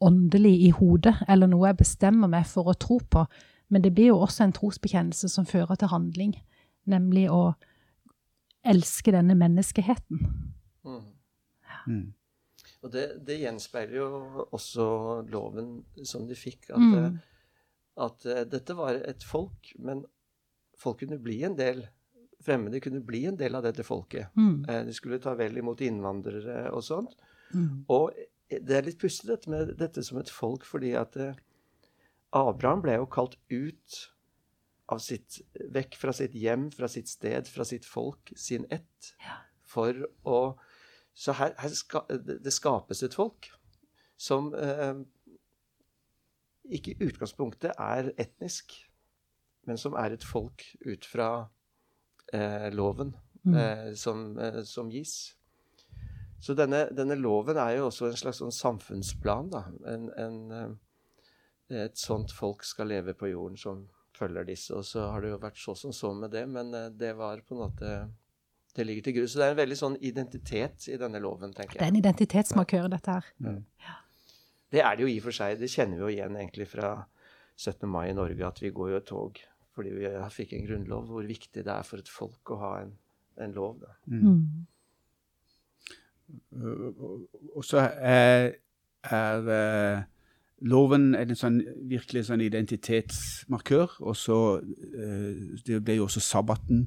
åndelig 0.00 0.54
i 0.66 0.70
hodet, 0.74 1.14
eller 1.28 1.46
noe 1.50 1.70
jeg 1.70 1.78
bestemmer 1.80 2.30
meg 2.30 2.46
for 2.50 2.68
å 2.68 2.76
tro 2.78 2.98
på. 3.10 3.24
Men 3.68 3.82
det 3.82 3.94
blir 3.94 4.12
jo 4.12 4.20
også 4.22 4.44
en 4.44 4.54
trosbekjennelse 4.54 5.30
som 5.30 5.46
fører 5.46 5.78
til 5.78 5.90
handling, 5.90 6.34
nemlig 6.86 7.26
å 7.30 7.54
elske 8.66 9.14
denne 9.14 9.34
menneskeheten. 9.38 10.26
Mm. 11.86 12.14
Og 12.86 12.92
det, 12.94 13.06
det 13.26 13.40
gjenspeiler 13.42 13.98
jo 13.98 14.46
også 14.54 14.86
loven 15.32 15.80
som 16.06 16.26
de 16.28 16.36
fikk. 16.38 16.70
At, 16.70 16.78
Mm. 16.78 16.94
eh, 17.00 17.18
at 18.06 18.26
eh, 18.30 18.44
dette 18.52 18.76
var 18.78 18.98
et 19.02 19.24
folk, 19.26 19.72
men 19.82 20.04
folk 20.78 21.00
kunne 21.02 21.18
bli 21.22 21.42
en 21.48 21.58
del 21.58 21.86
Fremmede 22.46 22.78
kunne 22.84 23.00
bli 23.02 23.22
en 23.26 23.34
del 23.40 23.56
av 23.58 23.64
dette 23.64 23.82
folket. 23.82 24.28
Mm. 24.36 24.66
Eh, 24.68 24.82
De 24.86 24.92
skulle 24.94 25.16
ta 25.18 25.32
vel 25.34 25.56
imot 25.58 25.80
innvandrere 25.82 26.68
og 26.70 26.82
sånt. 26.84 27.14
Mm. 27.56 27.80
Og 27.90 28.12
det 28.52 28.76
er 28.76 28.84
litt 28.86 29.00
pussig 29.00 29.26
dette 29.26 29.50
med 29.50 29.72
dette 29.80 30.04
som 30.04 30.20
et 30.20 30.30
folk, 30.30 30.62
fordi 30.68 30.92
at 31.00 31.16
Abraham 32.36 32.82
ble 32.84 32.98
jo 33.00 33.06
kalt 33.10 33.34
ut 33.50 33.96
av 34.92 35.00
sitt, 35.02 35.40
vekk 35.74 35.96
fra 35.98 36.12
sitt 36.14 36.36
hjem, 36.38 36.68
fra 36.76 36.86
sitt 36.92 37.08
sted, 37.10 37.48
fra 37.50 37.64
sitt 37.66 37.88
folk, 37.88 38.30
sin 38.38 38.66
ett, 38.70 39.14
for 39.66 39.96
å 40.28 40.38
Så 41.16 41.32
her, 41.38 41.54
her 41.58 41.72
ska, 41.72 42.02
det 42.12 42.52
skapes 42.52 43.00
et 43.06 43.16
folk 43.16 43.48
som 44.20 44.50
eh, 44.54 44.98
ikke 46.76 46.92
i 46.92 47.08
utgangspunktet 47.08 47.72
er 47.78 48.10
etnisk, 48.20 48.74
men 49.66 49.80
som 49.80 49.96
er 49.96 50.12
et 50.16 50.24
folk 50.24 50.64
ut 50.84 51.06
fra 51.08 51.30
eh, 52.32 52.68
loven 52.74 53.14
Mm. 53.46 53.54
eh, 53.54 53.94
som, 53.94 54.38
eh, 54.38 54.62
som 54.62 54.88
gis. 54.90 55.36
Så 56.42 56.54
denne, 56.58 56.88
denne 56.90 57.14
loven 57.14 57.56
er 57.62 57.76
jo 57.76 57.84
også 57.86 58.08
en 58.08 58.16
slags 58.18 58.40
sånn 58.42 58.50
samfunnsplan. 58.50 59.52
Da. 59.52 59.60
En, 59.86 60.08
en, 60.18 60.40
eh, 61.70 61.84
et 61.84 61.94
sånt 61.98 62.34
folk 62.34 62.64
skal 62.66 62.90
leve 62.90 63.14
på 63.14 63.30
jorden 63.30 63.54
som 63.56 63.84
følger 64.18 64.48
disse. 64.48 64.74
Og 64.74 64.82
så 64.88 65.06
har 65.12 65.22
det 65.22 65.30
jo 65.30 65.38
vært 65.44 65.62
så 65.62 65.76
som 65.78 65.94
så 65.94 66.10
med 66.18 66.34
det, 66.34 66.42
men 66.50 66.74
eh, 66.74 66.88
det 66.90 67.12
var 67.20 67.44
på 67.46 67.54
en 67.54 67.62
måte 67.68 67.92
Det 68.76 68.84
ligger 68.86 69.02
til 69.06 69.14
grunn. 69.16 69.28
Så 69.32 69.38
det 69.40 69.46
er 69.46 69.54
en 69.54 69.60
veldig 69.62 69.78
sånn 69.80 69.96
identitet 70.04 70.88
i 70.92 70.98
denne 71.00 71.20
loven, 71.24 71.52
tenker 71.56 71.78
jeg. 71.78 71.80
Det 71.80 71.86
er 71.86 71.92
en 71.94 72.00
identitetsmarkør, 72.02 72.88
dette 72.92 73.14
her. 73.16 73.24
Det 74.72 74.82
er 74.84 74.96
det 74.98 75.06
jo 75.06 75.08
i 75.08 75.18
og 75.20 75.24
for 75.28 75.36
seg. 75.36 75.58
Det 75.60 75.70
kjenner 75.72 75.96
vi 75.96 76.02
jo 76.04 76.08
igjen 76.12 76.36
egentlig 76.36 76.66
fra 76.68 76.90
17. 77.56 77.88
mai 77.88 78.10
i 78.10 78.16
Norge, 78.18 78.44
at 78.46 78.60
vi 78.60 78.70
går 78.76 78.90
jo 78.92 78.96
et 79.02 79.06
tog 79.08 79.42
fordi 79.76 79.90
vi 79.92 80.08
fikk 80.32 80.54
en 80.56 80.64
grunnlov. 80.66 81.06
Hvor 81.12 81.24
viktig 81.28 81.62
det 81.64 81.68
er 81.72 81.82
for 81.84 82.00
et 82.00 82.08
folk 82.08 82.48
å 82.54 82.56
ha 82.62 82.70
en, 82.84 82.92
en 83.44 83.52
lov. 83.52 83.74
Da. 83.82 83.90
Mm. 84.08 84.66
Og- 86.52 87.28
Og 87.56 87.64
så 87.64 87.78
er, 88.00 88.54
er 89.04 89.48
eh, 89.48 90.02
loven 90.62 91.14
er 91.14 91.28
en 91.28 91.36
sånn, 91.38 91.60
virkelig 91.88 92.24
sånn 92.28 92.40
identitetsmarkør. 92.44 93.98
Og 94.00 94.16
så 94.16 94.38
eh, 94.60 95.60
Det 95.64 95.82
ble 95.84 95.96
jo 96.00 96.04
også 96.08 96.20
sabbaten. 96.20 96.86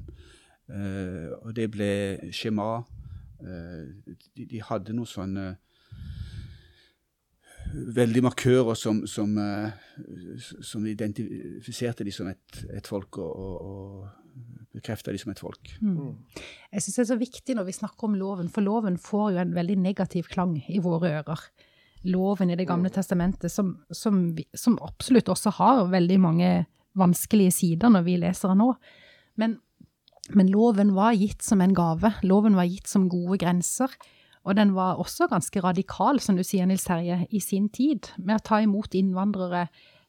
Eh, 0.70 1.28
og 1.42 1.54
det 1.56 1.70
ble 1.74 1.92
skjema. 2.34 2.72
Uh, 3.40 3.88
de, 4.36 4.44
de 4.44 4.58
hadde 4.60 4.92
noen 4.92 5.08
sånne 5.08 5.44
veldig 7.70 8.22
markører 8.24 8.78
som, 8.78 9.02
som, 9.08 9.36
eh, 9.38 9.70
som 10.66 10.86
identifiserte 10.86 12.04
de 12.06 12.14
som 12.14 12.28
et, 12.30 12.62
et 12.74 12.86
folk, 12.86 13.18
og, 13.20 13.30
og, 13.30 13.54
og 13.60 14.74
bekrefta 14.74 15.12
de 15.14 15.20
som 15.20 15.32
et 15.32 15.42
folk. 15.42 15.72
Mm. 15.82 16.16
Jeg 16.72 16.84
syns 16.84 16.98
det 16.98 17.04
er 17.04 17.10
så 17.12 17.20
viktig 17.20 17.56
når 17.58 17.68
vi 17.68 17.76
snakker 17.76 18.08
om 18.08 18.18
loven, 18.18 18.50
for 18.52 18.66
loven 18.66 18.98
får 19.00 19.34
jo 19.34 19.42
en 19.44 19.56
veldig 19.56 19.78
negativ 19.82 20.30
klang 20.32 20.56
i 20.68 20.82
våre 20.82 21.12
ører. 21.20 21.46
Loven 22.08 22.50
i 22.50 22.56
Det 22.56 22.64
gamle 22.68 22.88
testamentet, 22.88 23.52
som, 23.52 23.74
som, 23.92 24.30
vi, 24.36 24.46
som 24.56 24.78
absolutt 24.80 25.28
også 25.28 25.52
har 25.58 25.82
veldig 25.92 26.20
mange 26.20 26.52
vanskelige 26.96 27.52
sider 27.52 27.92
når 27.92 28.06
vi 28.06 28.16
leser 28.22 28.50
den 28.50 28.62
nå. 28.64 28.70
Men, 29.40 29.58
men 30.34 30.50
loven 30.52 30.94
var 30.94 31.12
gitt 31.18 31.42
som 31.42 31.60
en 31.60 31.74
gave. 31.74 32.12
Loven 32.22 32.54
var 32.58 32.64
gitt 32.68 32.86
som 32.90 33.08
gode 33.08 33.38
grenser. 33.42 33.92
Og 34.44 34.56
den 34.56 34.72
var 34.74 34.96
også 34.96 35.26
ganske 35.28 35.60
radikal, 35.60 36.18
som 36.20 36.36
du 36.38 36.42
sier, 36.42 36.64
Nils 36.66 36.84
Terje, 36.86 37.26
i 37.30 37.40
sin 37.44 37.68
tid, 37.68 38.08
med 38.16 38.38
å 38.38 38.44
ta 38.44 38.60
imot 38.64 38.94
innvandrere, 38.96 39.66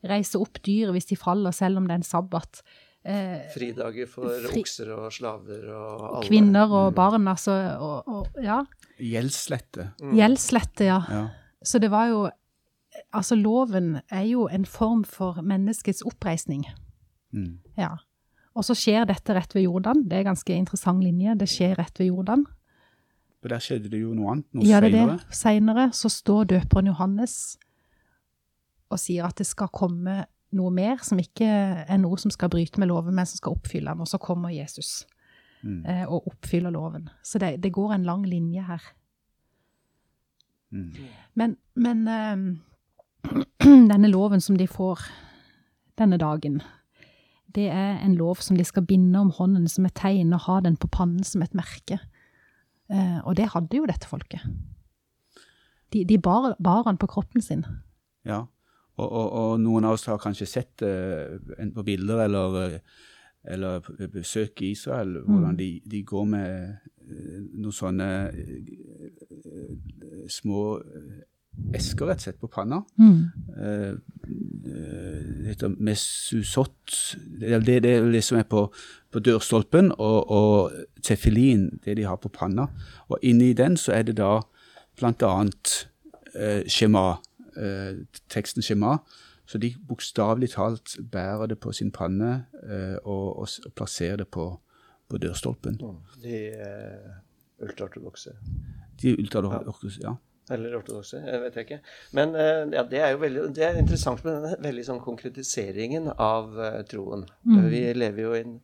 reise 0.08 0.40
opp 0.40 0.62
dyr 0.64 0.94
hvis 0.96 1.10
de 1.12 1.18
faller, 1.20 1.52
selv 1.52 1.78
om 1.82 1.88
det 1.90 1.98
er 1.98 2.00
en 2.00 2.08
sabbat. 2.08 2.62
Eh, 3.04 3.42
Fridager 3.54 4.08
for 4.08 4.30
Fri- 4.48 4.62
okser 4.62 4.92
og 4.96 5.12
slaver 5.12 5.66
og 5.74 6.06
alle. 6.08 6.24
kvinner 6.30 6.72
og 6.72 6.94
barn, 6.96 7.28
altså. 7.28 7.58
Og, 7.82 8.08
og, 8.08 8.40
ja. 8.46 8.62
Gjeldslette. 9.02 9.90
Mm. 10.02 10.14
Gjeldslette, 10.20 10.86
ja. 10.88 11.02
Ja. 11.10 11.24
Så 11.64 11.80
det 11.82 11.92
var 11.92 12.08
jo 12.14 12.30
Altså, 13.16 13.38
loven 13.40 14.02
er 14.12 14.26
jo 14.28 14.50
en 14.52 14.66
form 14.68 15.06
for 15.08 15.38
menneskets 15.42 16.02
oppreisning. 16.04 16.66
Mm. 17.32 17.60
Ja. 17.78 17.94
Og 18.56 18.66
så 18.68 18.76
skjer 18.76 19.06
dette 19.08 19.34
rett 19.38 19.54
ved 19.56 19.64
Jordan. 19.64 20.02
Det 20.08 20.18
er 20.18 20.26
en 20.26 20.32
ganske 20.34 20.56
interessant 20.56 21.04
linje. 21.04 21.36
Det 21.40 21.48
skjer 21.48 21.78
rett 21.80 22.00
ved 22.02 22.10
Jordan. 22.12 22.44
For 23.42 23.50
der 23.50 23.64
skjedde 23.64 23.90
det 23.90 24.02
jo 24.02 24.12
noe 24.14 24.34
annet, 24.36 24.48
noe 24.54 24.66
Ja, 24.68 24.80
det 24.84 24.92
er 24.92 24.98
senere. 24.98 25.18
det. 25.18 25.38
Seinere 25.40 25.86
så 25.98 26.10
står 26.12 26.50
døperen 26.52 26.90
Johannes 26.92 27.58
og 28.92 29.00
sier 29.00 29.24
at 29.26 29.38
det 29.40 29.48
skal 29.48 29.70
komme 29.72 30.26
noe 30.52 30.70
mer 30.76 31.00
som 31.02 31.18
ikke 31.24 31.48
er 31.88 31.98
noe 31.98 32.18
som 32.20 32.30
skal 32.34 32.50
bryte 32.52 32.78
med 32.82 32.90
loven, 32.92 33.16
men 33.16 33.26
som 33.26 33.38
skal 33.40 33.56
oppfylle 33.56 33.88
den. 33.94 34.02
Og 34.04 34.08
så 34.12 34.20
kommer 34.20 34.50
Jesus 34.54 35.06
Mm. 35.64 35.86
eh, 35.86 36.06
og 36.10 36.26
oppfyller 36.28 36.72
loven. 36.74 37.04
Så 37.24 37.38
det, 37.38 37.62
det 37.62 37.70
går 37.72 37.92
en 37.94 38.04
lang 38.04 38.24
linje 38.26 38.64
her. 38.66 38.82
Mm. 40.72 40.92
Men, 41.36 41.56
men 41.76 42.08
eh, 42.08 42.36
denne 43.92 44.10
loven 44.10 44.42
som 44.42 44.58
de 44.58 44.66
får 44.68 45.00
denne 46.02 46.18
dagen, 46.18 46.62
det 47.56 47.68
er 47.70 48.00
en 48.02 48.16
lov 48.16 48.42
som 48.44 48.58
de 48.58 48.66
skal 48.68 48.86
binde 48.88 49.20
om 49.20 49.32
hånden 49.36 49.68
som 49.70 49.86
et 49.88 49.96
tegn, 49.98 50.34
og 50.34 50.46
ha 50.48 50.60
den 50.66 50.78
på 50.80 50.90
pannen 50.92 51.24
som 51.28 51.44
et 51.44 51.56
merke. 51.58 52.00
Eh, 52.92 53.20
og 53.26 53.36
det 53.40 53.52
hadde 53.54 53.78
jo 53.78 53.88
dette 53.90 54.10
folket. 54.10 54.44
De, 55.92 56.06
de 56.08 56.18
bar, 56.20 56.54
bar 56.64 56.84
han 56.88 57.00
på 57.00 57.10
kroppen 57.12 57.44
sin. 57.44 57.66
Ja, 58.28 58.46
og, 59.00 59.08
og, 59.08 59.32
og 59.32 59.54
noen 59.64 59.88
av 59.88 59.98
oss 59.98 60.08
har 60.12 60.22
kanskje 60.22 60.48
sett 60.50 60.76
det 60.84 60.92
enten 61.58 61.76
på 61.76 61.86
bilder 61.88 62.26
eller, 62.26 62.58
eh, 62.62 63.02
eller 63.56 63.88
besøk 64.14 64.62
i 64.62 64.74
Israel, 64.76 65.18
hvordan 65.26 65.58
de, 65.60 65.74
de 65.92 66.04
går 66.08 66.28
med 66.30 66.76
eh, 67.08 67.40
noen 67.58 67.76
sånne 67.76 68.10
eh, 68.30 68.56
eh, 69.42 70.26
små 70.30 70.66
eh, 71.58 71.76
esker 71.78 72.06
rett 72.10 72.22
og 72.22 72.26
slett 72.28 72.40
på 72.42 72.48
panna. 72.52 72.82
Mm. 72.98 73.32
eh, 73.58 73.94
Det 75.42 75.48
heter 75.48 75.76
mesusot. 75.80 77.16
Det 77.40 77.54
er 77.54 77.60
det, 77.60 77.84
det, 77.84 77.96
er 77.96 78.12
det 78.12 78.24
som 78.24 78.38
er 78.38 78.44
på, 78.44 78.68
på 79.12 79.20
dørstolpen, 79.20 79.92
og, 79.98 80.32
og 80.32 80.72
tefilin, 81.04 81.80
det 81.86 81.98
de 81.98 82.04
har 82.04 82.16
på 82.16 82.30
panna. 82.30 82.68
Og 83.10 83.20
inni 83.22 83.54
den 83.54 83.78
så 83.78 83.92
er 83.94 84.04
det 84.04 84.18
da 84.18 84.40
annet 85.02 85.90
eh, 86.36 86.64
skjema, 86.68 87.18
eh, 87.58 88.06
teksten 88.30 88.62
skjema. 88.62 89.00
Så 89.46 89.58
de 89.58 89.74
bokstavelig 89.88 90.54
talt 90.54 90.96
bærer 91.12 91.48
det 91.52 91.60
på 91.60 91.74
sin 91.76 91.92
panne 91.92 92.46
eh, 92.64 92.96
og, 93.04 93.40
og, 93.40 93.48
og 93.66 93.74
plasserer 93.76 94.22
det 94.22 94.28
på, 94.32 94.46
på 95.10 95.18
dørstolpen. 95.18 95.80
De 96.24 96.38
eh, 96.56 97.10
ultraortodokse. 97.60 98.38
De 99.02 99.18
ultraortodokse, 99.20 100.00
ja. 100.04 100.16
Eller 100.52 100.76
ortodokse, 100.78 101.22
jeg 101.24 101.42
vet 101.46 101.58
ikke. 101.64 101.80
Men 102.18 102.36
eh, 102.36 102.66
ja, 102.76 102.84
det 102.88 103.00
er 103.00 103.14
jo 103.14 103.22
veldig, 103.22 103.46
det 103.56 103.64
er 103.68 103.80
interessant 103.80 104.24
med 104.26 104.36
denne 104.36 104.58
veldig 104.66 104.84
sånn 104.90 105.02
konkretiseringen 105.04 106.12
av 106.18 106.58
eh, 106.60 106.82
troen. 106.92 107.24
Mm. 107.48 107.62
Vi 107.72 107.82
lever 107.96 108.26
jo 108.26 108.34
i 108.36 108.42
en, 108.44 108.58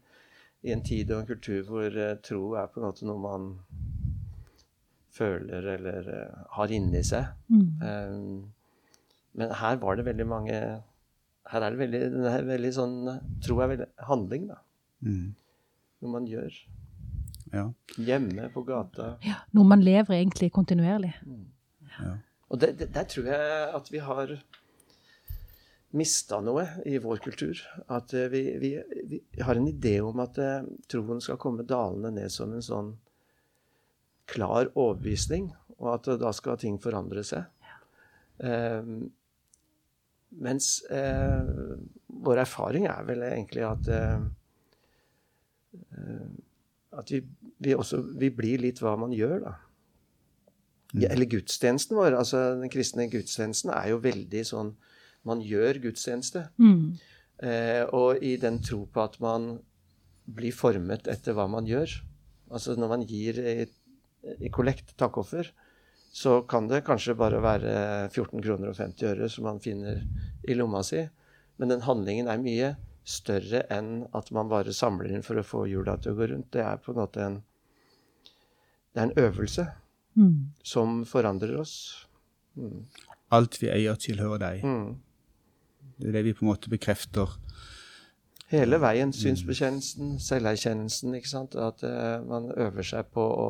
i 0.67 0.73
en 0.75 0.83
tid 0.83 1.13
og 1.13 1.21
en 1.21 1.29
kultur 1.29 1.63
hvor 1.69 1.87
eh, 1.87 2.17
tro 2.25 2.41
er 2.59 2.67
på 2.71 2.81
en 2.81 2.87
måte 2.89 3.07
noe 3.07 3.23
man 3.23 3.49
føler 5.17 5.65
eller 5.77 6.11
har 6.53 6.71
inni 6.75 7.01
seg. 7.07 7.31
Mm. 7.49 8.43
Men 9.37 9.53
her 9.61 9.79
var 9.81 9.97
det 9.97 10.05
veldig 10.05 10.25
mange 10.29 10.53
Her 11.47 11.63
er 11.63 11.73
det 11.73 11.79
veldig, 11.79 12.01
den 12.13 12.25
er 12.29 12.45
veldig 12.45 12.71
sånn 12.75 12.95
Tro 13.41 13.57
er 13.63 13.71
veldig 13.71 13.87
handling, 14.09 14.47
da. 14.51 14.59
Mm. 15.05 15.31
Noe 16.03 16.13
man 16.13 16.27
gjør. 16.29 16.53
ja. 17.53 17.63
Hjemme, 17.97 18.49
på 18.53 18.61
gata. 18.67 19.15
Ja, 19.25 19.39
noe 19.57 19.65
man 19.65 19.81
lever 19.81 20.19
egentlig 20.19 20.51
kontinuerlig. 20.53 21.15
Ja. 22.03 22.13
Og 22.47 22.61
det, 22.61 22.77
det, 22.79 22.91
der 22.95 23.07
tror 23.11 23.27
jeg 23.27 23.67
at 23.75 23.91
vi 23.91 23.99
har 24.03 24.31
mista 25.97 26.39
noe 26.43 26.65
i 26.87 26.97
vår 27.01 27.19
kultur. 27.23 27.59
At 27.91 28.13
eh, 28.15 28.29
vi, 28.31 28.43
vi, 28.61 28.71
vi 29.09 29.43
har 29.43 29.59
en 29.59 29.67
idé 29.67 29.97
om 30.03 30.19
at 30.23 30.39
eh, 30.41 30.67
troen 30.91 31.21
skal 31.23 31.39
komme 31.41 31.67
dalende 31.67 32.13
ned 32.15 32.31
som 32.33 32.53
en 32.53 32.63
sånn 32.63 32.93
klar 34.27 34.71
overbevisning, 34.73 35.51
og 35.79 35.93
at 35.95 36.09
eh, 36.11 36.19
da 36.23 36.33
skal 36.35 36.59
ting 36.61 36.79
forandre 36.83 37.23
seg. 37.27 37.47
Eh, 38.43 38.91
mens 40.47 40.71
eh, 40.91 41.53
vår 42.27 42.43
erfaring 42.43 42.87
er 42.91 43.07
vel 43.07 43.23
egentlig 43.27 43.63
at 43.67 43.87
eh, 43.91 44.19
eh, 45.95 46.27
at 46.97 47.11
vi, 47.13 47.21
vi 47.63 47.75
også 47.75 47.99
vi 48.17 48.29
blir 48.33 48.61
litt 48.63 48.79
hva 48.81 48.95
man 48.99 49.15
gjør, 49.15 49.39
da. 49.43 49.55
Ja, 50.95 51.09
eller 51.11 51.27
gudstjenesten 51.27 51.97
vår. 51.97 52.15
altså 52.15 52.55
Den 52.61 52.71
kristne 52.71 53.09
gudstjenesten 53.11 53.73
er 53.75 53.89
jo 53.91 53.99
veldig 54.03 54.43
sånn 54.47 54.75
Man 55.27 55.41
gjør 55.43 55.81
gudstjeneste. 55.83 56.45
Mm. 56.55 56.95
Eh, 57.43 57.83
og 57.91 58.23
i 58.23 58.37
den 58.39 58.61
tro 58.63 58.85
på 58.87 59.01
at 59.03 59.17
man 59.19 59.57
blir 60.23 60.55
formet 60.55 61.09
etter 61.11 61.35
hva 61.35 61.49
man 61.51 61.67
gjør. 61.67 61.91
Altså 62.47 62.77
når 62.79 62.91
man 62.93 63.03
gir 63.09 63.39
i, 63.41 63.65
i 64.39 64.51
kollekt 64.53 64.93
takkoffer, 64.95 65.49
så 66.15 66.39
kan 66.47 66.69
det 66.71 66.85
kanskje 66.87 67.17
bare 67.19 67.41
være 67.43 67.73
14 68.07 68.39
kroner 68.41 68.71
og 68.71 68.77
50 68.79 69.09
øre 69.09 69.27
som 69.29 69.49
man 69.49 69.59
finner 69.59 69.99
i 70.47 70.55
lomma 70.55 70.79
si. 70.85 71.03
Men 71.59 71.73
den 71.73 71.83
handlingen 71.83 72.31
er 72.31 72.39
mye 72.41 72.71
større 73.07 73.65
enn 73.73 74.07
at 74.15 74.31
man 74.35 74.49
bare 74.51 74.75
samler 74.75 75.11
inn 75.11 75.25
for 75.25 75.39
å 75.39 75.45
få 75.45 75.65
hjula 75.67 75.97
til 75.99 76.13
å 76.15 76.19
gå 76.21 76.29
rundt. 76.31 76.53
Det 76.55 76.63
er 76.63 76.79
på 76.79 76.93
en 76.93 77.01
måte 77.03 77.25
en 77.25 77.37
Det 78.95 79.03
er 79.03 79.09
en 79.11 79.19
øvelse 79.27 79.67
Mm. 80.17 80.51
som 80.65 81.03
forandrer 81.05 81.59
oss. 81.61 82.07
Mm. 82.57 82.85
Alt 83.37 83.59
vi 83.61 83.69
eier, 83.69 83.97
tilhører 84.01 84.41
deg. 84.41 84.63
Mm. 84.65 84.95
Det 85.97 86.09
er 86.09 86.15
det 86.17 86.23
vi 86.25 86.33
på 86.37 86.45
en 86.45 86.51
måte 86.51 86.71
bekrefter. 86.73 87.35
Hele 88.51 88.79
veien. 88.79 89.11
Synsbekjennelsen, 89.13 90.15
selverkjennelsen. 90.23 91.15
ikke 91.17 91.29
sant? 91.29 91.57
At 91.59 91.83
uh, 91.83 92.23
man 92.25 92.51
øver 92.55 92.85
seg 92.87 93.09
på 93.11 93.23
å 93.23 93.49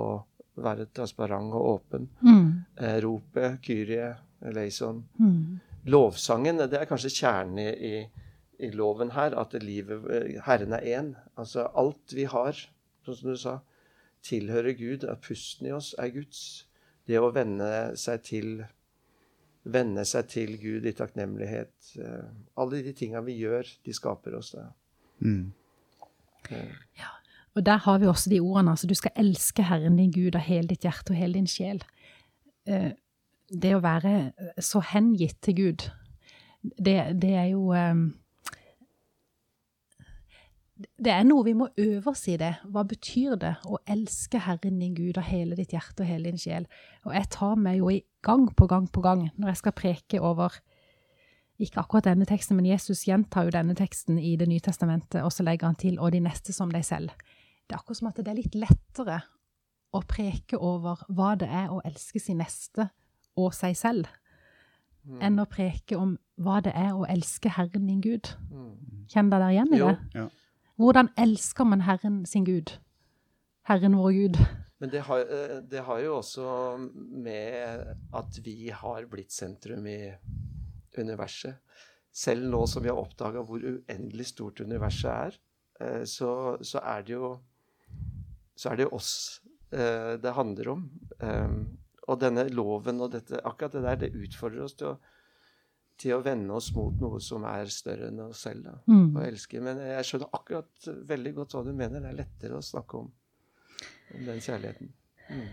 være 0.58 0.88
transparent 0.98 1.54
og 1.54 1.68
åpen. 1.76 2.08
Mm. 2.26 2.48
Uh, 2.82 2.96
ropet, 3.06 3.60
Kyrie, 3.66 4.16
eleison. 4.42 5.04
Mm. 5.22 5.60
Lovsangen, 5.88 6.64
det 6.66 6.82
er 6.82 6.90
kanskje 6.90 7.14
kjernen 7.14 7.62
i, 7.62 7.70
i, 7.70 8.26
i 8.68 8.72
loven 8.74 9.14
her. 9.16 9.38
At 9.38 9.54
livet, 9.62 10.08
eh, 10.12 10.42
Herren 10.48 10.74
er 10.76 10.90
én. 10.98 11.14
Altså 11.38 11.70
alt 11.78 12.16
vi 12.18 12.26
har, 12.28 12.58
sånn 13.06 13.20
som 13.22 13.32
du 13.32 13.40
sa, 13.40 13.60
tilhører 14.28 14.76
Gud. 14.78 15.06
At 15.08 15.24
pusten 15.26 15.70
i 15.70 15.76
oss 15.76 15.94
er 16.00 16.12
Guds. 16.16 16.42
Det 17.08 17.20
å 17.20 17.32
venne 17.36 17.70
seg 18.00 18.26
til 18.28 18.58
Venne 19.68 20.06
seg 20.08 20.30
til 20.32 20.54
Gud 20.62 20.86
i 20.88 20.94
takknemlighet. 20.96 21.74
eh, 22.00 22.28
alle 22.56 22.78
de 22.86 22.94
tinga 22.96 23.20
vi 23.26 23.34
gjør, 23.42 23.68
de 23.84 23.94
skaper 23.94 24.38
oss. 24.38 24.54
det. 24.56 24.64
Mm. 25.20 25.52
Og 27.56 27.66
der 27.66 27.78
har 27.84 27.98
vi 28.00 28.08
også 28.08 28.30
de 28.30 28.40
ordene. 28.40 28.72
altså 28.72 28.88
Du 28.88 28.94
skal 28.96 29.12
elske 29.16 29.64
Herren 29.64 29.98
din 29.98 30.12
Gud 30.12 30.36
av 30.36 30.42
hele 30.46 30.68
ditt 30.68 30.86
hjerte 30.86 31.12
og 31.12 31.18
hele 31.18 31.34
din 31.34 31.48
sjel. 31.48 31.84
Eh, 32.66 32.92
Det 33.50 33.76
å 33.76 33.80
være 33.80 34.32
så 34.60 34.82
hengitt 34.84 35.38
til 35.42 35.56
Gud, 35.56 35.84
det, 36.64 37.22
det 37.22 37.34
er 37.36 37.46
jo 37.54 37.72
eh, 37.74 37.96
Det 40.78 41.10
er 41.10 41.24
noe 41.26 41.46
vi 41.48 41.56
må 41.58 41.68
øve 41.82 42.12
oss 42.12 42.28
i 42.30 42.38
det. 42.38 42.54
Hva 42.70 42.84
betyr 42.86 43.38
det 43.42 43.54
å 43.66 43.80
elske 43.90 44.42
Herren 44.46 44.80
din 44.82 44.94
Gud 44.98 45.18
av 45.18 45.26
hele 45.26 45.58
ditt 45.58 45.74
hjerte 45.74 46.04
og 46.04 46.10
hele 46.10 46.30
din 46.30 46.42
sjel? 46.42 46.68
Og 47.06 47.16
jeg 47.18 47.30
tar 47.34 47.56
meg 47.58 47.80
jo 47.80 47.90
i 47.90 48.04
gang 48.26 48.46
på 48.54 48.68
gang 48.70 48.86
på 48.94 49.02
gang 49.02 49.30
når 49.36 49.54
jeg 49.54 49.62
skal 49.64 49.78
preke 49.78 50.22
over 50.22 50.60
ikke 51.58 51.82
akkurat 51.82 52.06
denne 52.06 52.28
teksten, 52.30 52.54
men 52.60 52.68
Jesus 52.70 53.08
gjentar 53.08 53.48
jo 53.48 53.56
denne 53.56 53.74
teksten 53.74 54.20
i 54.22 54.36
Det 54.38 54.46
nye 54.48 54.62
testamentet, 54.62 55.24
og 55.24 55.32
så 55.34 55.44
legger 55.44 55.66
han 55.66 55.76
til 55.76 56.00
'og 56.00 56.12
de 56.12 56.20
neste 56.20 56.54
som 56.54 56.70
deg 56.70 56.84
selv'. 56.86 57.10
Det 57.68 57.74
er 57.74 57.80
akkurat 57.80 57.98
som 57.98 58.08
at 58.08 58.16
det 58.16 58.28
er 58.28 58.34
litt 58.34 58.56
lettere 58.56 59.22
å 59.94 60.02
preke 60.06 60.58
over 60.58 61.04
hva 61.10 61.36
det 61.36 61.50
er 61.50 61.70
å 61.70 61.82
elske 61.84 62.20
sin 62.20 62.38
neste 62.38 62.90
og 63.36 63.54
seg 63.54 63.76
selv, 63.76 64.08
enn 65.22 65.40
å 65.40 65.46
preke 65.46 65.98
om 65.98 66.18
hva 66.38 66.62
det 66.62 66.74
er 66.76 66.92
å 66.94 67.06
elske 67.10 67.50
Herren 67.50 67.88
din 67.88 68.02
Gud. 68.02 68.36
Kjenner 69.08 69.40
dere 69.40 69.52
igjen 69.52 69.74
i 69.74 69.78
Jo. 69.78 69.98
Ja. 70.14 70.30
Hvordan 70.78 71.10
elsker 71.18 71.66
man 71.66 71.82
Herren 71.82 72.26
sin 72.30 72.46
Gud? 72.46 72.76
Herren 73.68 73.98
vår 73.98 74.12
Gud. 74.14 74.38
Men 74.80 74.92
det 74.94 75.02
har, 75.08 75.20
eh, 75.20 75.58
det 75.66 75.82
har 75.84 76.00
jo 76.00 76.18
også 76.20 76.78
med 77.24 77.96
at 78.14 78.40
vi 78.46 78.70
har 78.70 79.08
blitt 79.10 79.32
sentrum 79.34 79.88
i 79.90 80.14
universet. 80.98 81.58
Selv 82.14 82.46
nå 82.50 82.66
som 82.70 82.84
vi 82.86 82.90
har 82.90 82.98
oppdaga 83.02 83.42
hvor 83.46 83.58
uendelig 83.62 84.30
stort 84.32 84.62
universet 84.62 85.10
er, 85.10 85.40
eh, 85.82 86.04
så, 86.06 86.58
så 86.62 86.80
er 86.86 87.02
det 87.02 87.14
jo 87.18 87.40
så 88.58 88.72
er 88.72 88.80
det 88.80 88.88
oss 88.94 89.42
eh, 89.72 90.16
det 90.22 90.34
handler 90.34 90.70
om. 90.78 90.90
Eh, 91.22 91.52
Og 92.08 92.20
denne 92.22 92.46
loven 92.48 93.02
og 93.04 93.12
dette, 93.12 93.42
akkurat 93.44 93.74
det 93.74 93.84
der, 93.84 93.96
det 94.06 94.16
utfordrer 94.16 94.64
oss 94.64 94.78
til 94.80 94.94
å, 94.94 94.98
til 95.98 96.14
å 96.16 96.24
vende 96.24 96.54
oss 96.54 96.70
mot 96.76 97.00
noe 97.02 97.20
som 97.24 97.44
er 97.50 97.70
større 97.74 98.10
enn 98.12 98.20
oss 98.28 98.44
selv. 98.46 98.64
Da, 98.64 98.76
Mm. 98.88 99.16
og 99.16 99.24
elske. 99.26 99.62
Men 99.62 99.78
jeg 99.78 100.06
skjønner 100.06 100.30
akkurat 100.34 100.90
veldig 101.08 101.34
godt 101.36 101.56
hva 101.56 101.64
du 101.66 101.74
mener. 101.74 102.00
Det 102.00 102.10
er 102.10 102.20
lettere 102.24 102.58
å 102.58 102.62
snakke 102.64 103.00
om, 103.00 103.12
om 104.16 104.26
den 104.26 104.40
kjærligheten. 104.40 104.94
Mm. 105.30 105.48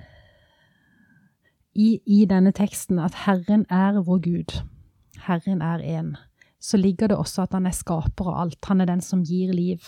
i, 1.74 2.00
i 2.06 2.24
denne 2.30 2.52
teksten 2.54 3.00
at 3.02 3.14
Herren 3.24 3.64
er 3.68 3.96
vår 4.06 4.20
Gud, 4.22 4.52
Herren 5.26 5.62
er 5.62 5.82
én, 5.82 6.12
så 6.60 6.78
ligger 6.78 7.08
det 7.10 7.16
også 7.18 7.42
at 7.42 7.52
han 7.52 7.66
er 7.66 7.74
skaper 7.74 8.28
av 8.30 8.36
alt. 8.44 8.64
Han 8.70 8.80
er 8.80 8.86
den 8.86 9.00
som 9.04 9.24
gir 9.26 9.52
liv. 9.52 9.82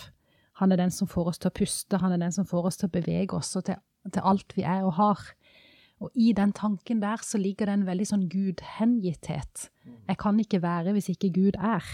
Han 0.59 0.71
er 0.71 0.77
den 0.81 0.91
som 0.91 1.07
får 1.07 1.27
oss 1.31 1.39
til 1.39 1.49
å 1.49 1.55
puste, 1.57 1.97
han 2.01 2.11
er 2.11 2.17
den 2.17 2.31
som 2.33 2.45
får 2.45 2.65
oss 2.69 2.77
til 2.77 2.89
å 2.89 2.93
bevege 2.97 3.37
oss 3.37 3.55
og 3.55 3.65
til, 3.69 3.79
til 4.11 4.21
alt 4.25 4.53
vi 4.57 4.63
er 4.63 4.83
og 4.83 4.93
har. 4.97 5.23
Og 5.99 6.11
i 6.13 6.31
den 6.37 6.53
tanken 6.53 7.01
der 7.01 7.21
så 7.25 7.39
ligger 7.41 7.65
det 7.65 7.73
en 7.73 7.85
veldig 7.87 8.05
sånn 8.05 8.25
Gud-hengitthet. 8.29 9.69
Jeg 10.07 10.17
kan 10.21 10.39
ikke 10.39 10.61
være 10.61 10.93
hvis 10.93 11.09
ikke 11.13 11.31
Gud 11.33 11.57
er. 11.57 11.85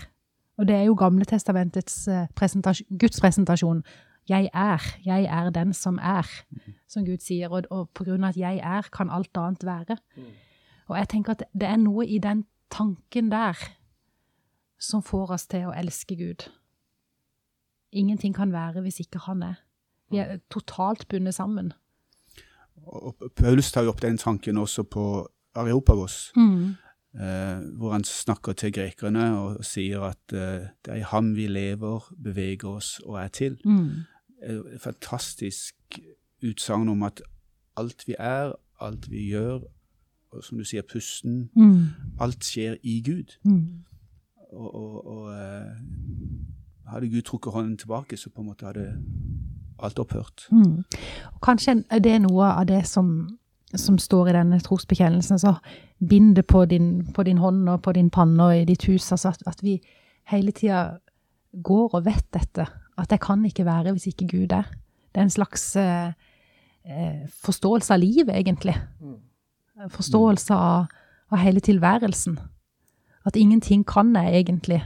Og 0.60 0.68
det 0.68 0.76
er 0.76 0.88
jo 0.90 0.98
Gamle 1.00 1.26
testamentets 1.26 2.08
eh, 2.08 2.28
presentasjon, 2.36 2.98
Guds 3.00 3.22
presentasjon. 3.24 3.84
Jeg 4.30 4.50
er, 4.54 4.84
jeg 5.06 5.26
er 5.26 5.50
den 5.56 5.74
som 5.76 5.98
er, 6.00 6.28
som 6.88 7.06
Gud 7.08 7.24
sier. 7.24 7.52
Og, 7.52 7.68
og 7.72 7.90
på 7.96 8.06
grunn 8.08 8.24
av 8.24 8.36
at 8.36 8.40
jeg 8.40 8.60
er, 8.64 8.90
kan 8.92 9.12
alt 9.12 9.38
annet 9.40 9.64
være. 9.68 9.98
Og 10.92 10.98
jeg 11.00 11.10
tenker 11.10 11.36
at 11.36 11.46
det 11.56 11.68
er 11.68 11.80
noe 11.80 12.06
i 12.06 12.20
den 12.24 12.46
tanken 12.72 13.32
der 13.32 13.60
som 14.80 15.04
får 15.04 15.36
oss 15.38 15.48
til 15.48 15.70
å 15.70 15.76
elske 15.76 16.16
Gud. 16.20 16.48
Ingenting 17.94 18.36
kan 18.36 18.52
være 18.52 18.84
hvis 18.84 19.00
ikke 19.04 19.22
han 19.28 19.44
er. 19.44 19.62
Vi 20.12 20.20
er 20.22 20.40
totalt 20.52 21.08
bundet 21.10 21.36
sammen. 21.36 21.72
Og 22.88 23.16
Paulus 23.36 23.72
tar 23.72 23.84
jo 23.84 23.90
opp 23.90 24.02
den 24.02 24.18
tanken 24.18 24.58
også 24.58 24.84
på 24.84 25.28
Areopagos, 25.56 26.32
Mm. 26.36 26.76
eh, 27.22 27.60
hvor 27.78 27.92
han 27.92 28.04
snakker 28.04 28.54
til 28.54 28.74
grekerne 28.74 29.38
og 29.40 29.66
sier 29.66 30.02
at 30.02 30.34
eh, 30.34 30.68
det 30.86 30.92
er 30.92 30.96
i 30.96 31.06
ham 31.12 31.36
vi 31.36 31.48
lever, 31.48 32.14
beveger 32.24 32.66
oss 32.68 33.00
og 33.06 33.20
er 33.24 33.28
til. 33.28 33.58
Mm. 33.66 33.90
Et 34.44 34.82
fantastisk 34.82 35.76
utsagn 36.44 36.90
om 36.90 37.04
at 37.04 37.22
alt 37.78 38.04
vi 38.08 38.16
er, 38.20 38.52
alt 38.82 39.10
vi 39.12 39.28
gjør, 39.30 39.60
og 40.32 40.44
som 40.44 40.58
du 40.58 40.64
sier, 40.64 40.82
pusten, 40.82 41.50
Mm. 41.56 41.88
alt 42.20 42.44
skjer 42.46 42.76
i 42.84 43.02
Gud. 43.06 43.38
Mm. 43.46 43.84
Og, 44.54 44.76
og, 44.76 45.08
og 45.08 45.34
eh, 45.34 45.78
hadde 46.92 47.10
Gud 47.10 47.22
trukket 47.22 47.54
hånden 47.54 47.78
tilbake, 47.78 48.18
så 48.18 48.30
på 48.30 48.42
en 48.42 48.48
måte 48.48 48.66
hadde 48.66 49.04
alt 49.78 50.00
opphørt. 50.00 50.48
Mm. 50.52 50.84
Kanskje 51.44 51.82
det 52.04 52.12
er 52.12 52.22
noe 52.24 52.52
av 52.54 52.68
det 52.70 52.84
som, 52.88 53.10
som 53.76 53.98
står 54.00 54.30
i 54.30 54.38
denne 54.38 54.60
trosbekjennelsen. 54.64 55.40
Så 55.40 55.56
bind 56.10 56.36
det 56.36 56.46
på 56.48 56.66
din, 56.66 57.06
på 57.14 57.24
din 57.24 57.42
hånd 57.42 57.70
og 57.70 57.82
på 57.86 57.94
din 57.96 58.10
panne 58.14 58.44
og 58.44 58.58
i 58.58 58.66
ditt 58.70 58.86
hus. 58.90 59.12
Altså 59.12 59.34
at, 59.34 59.44
at 59.48 59.64
vi 59.64 59.80
hele 60.32 60.52
tida 60.56 60.86
går 61.64 61.98
og 62.00 62.06
vet 62.06 62.26
dette. 62.34 62.68
At 62.98 63.12
jeg 63.12 63.22
kan 63.24 63.46
ikke 63.46 63.66
være 63.66 63.92
hvis 63.96 64.08
ikke 64.12 64.28
Gud 64.32 64.54
er. 64.54 64.70
Det 65.14 65.22
er 65.22 65.28
en 65.28 65.34
slags 65.34 65.76
eh, 65.76 66.14
eh, 66.86 67.30
forståelse 67.46 67.94
av 67.94 68.00
livet, 68.02 68.34
egentlig. 68.36 68.76
Forståelse 69.94 70.54
av, 70.54 70.88
av 71.32 71.42
hele 71.42 71.60
tilværelsen. 71.60 72.40
At 73.26 73.36
ingenting 73.36 73.86
kan 73.88 74.16
jeg 74.16 74.42
egentlig. 74.42 74.82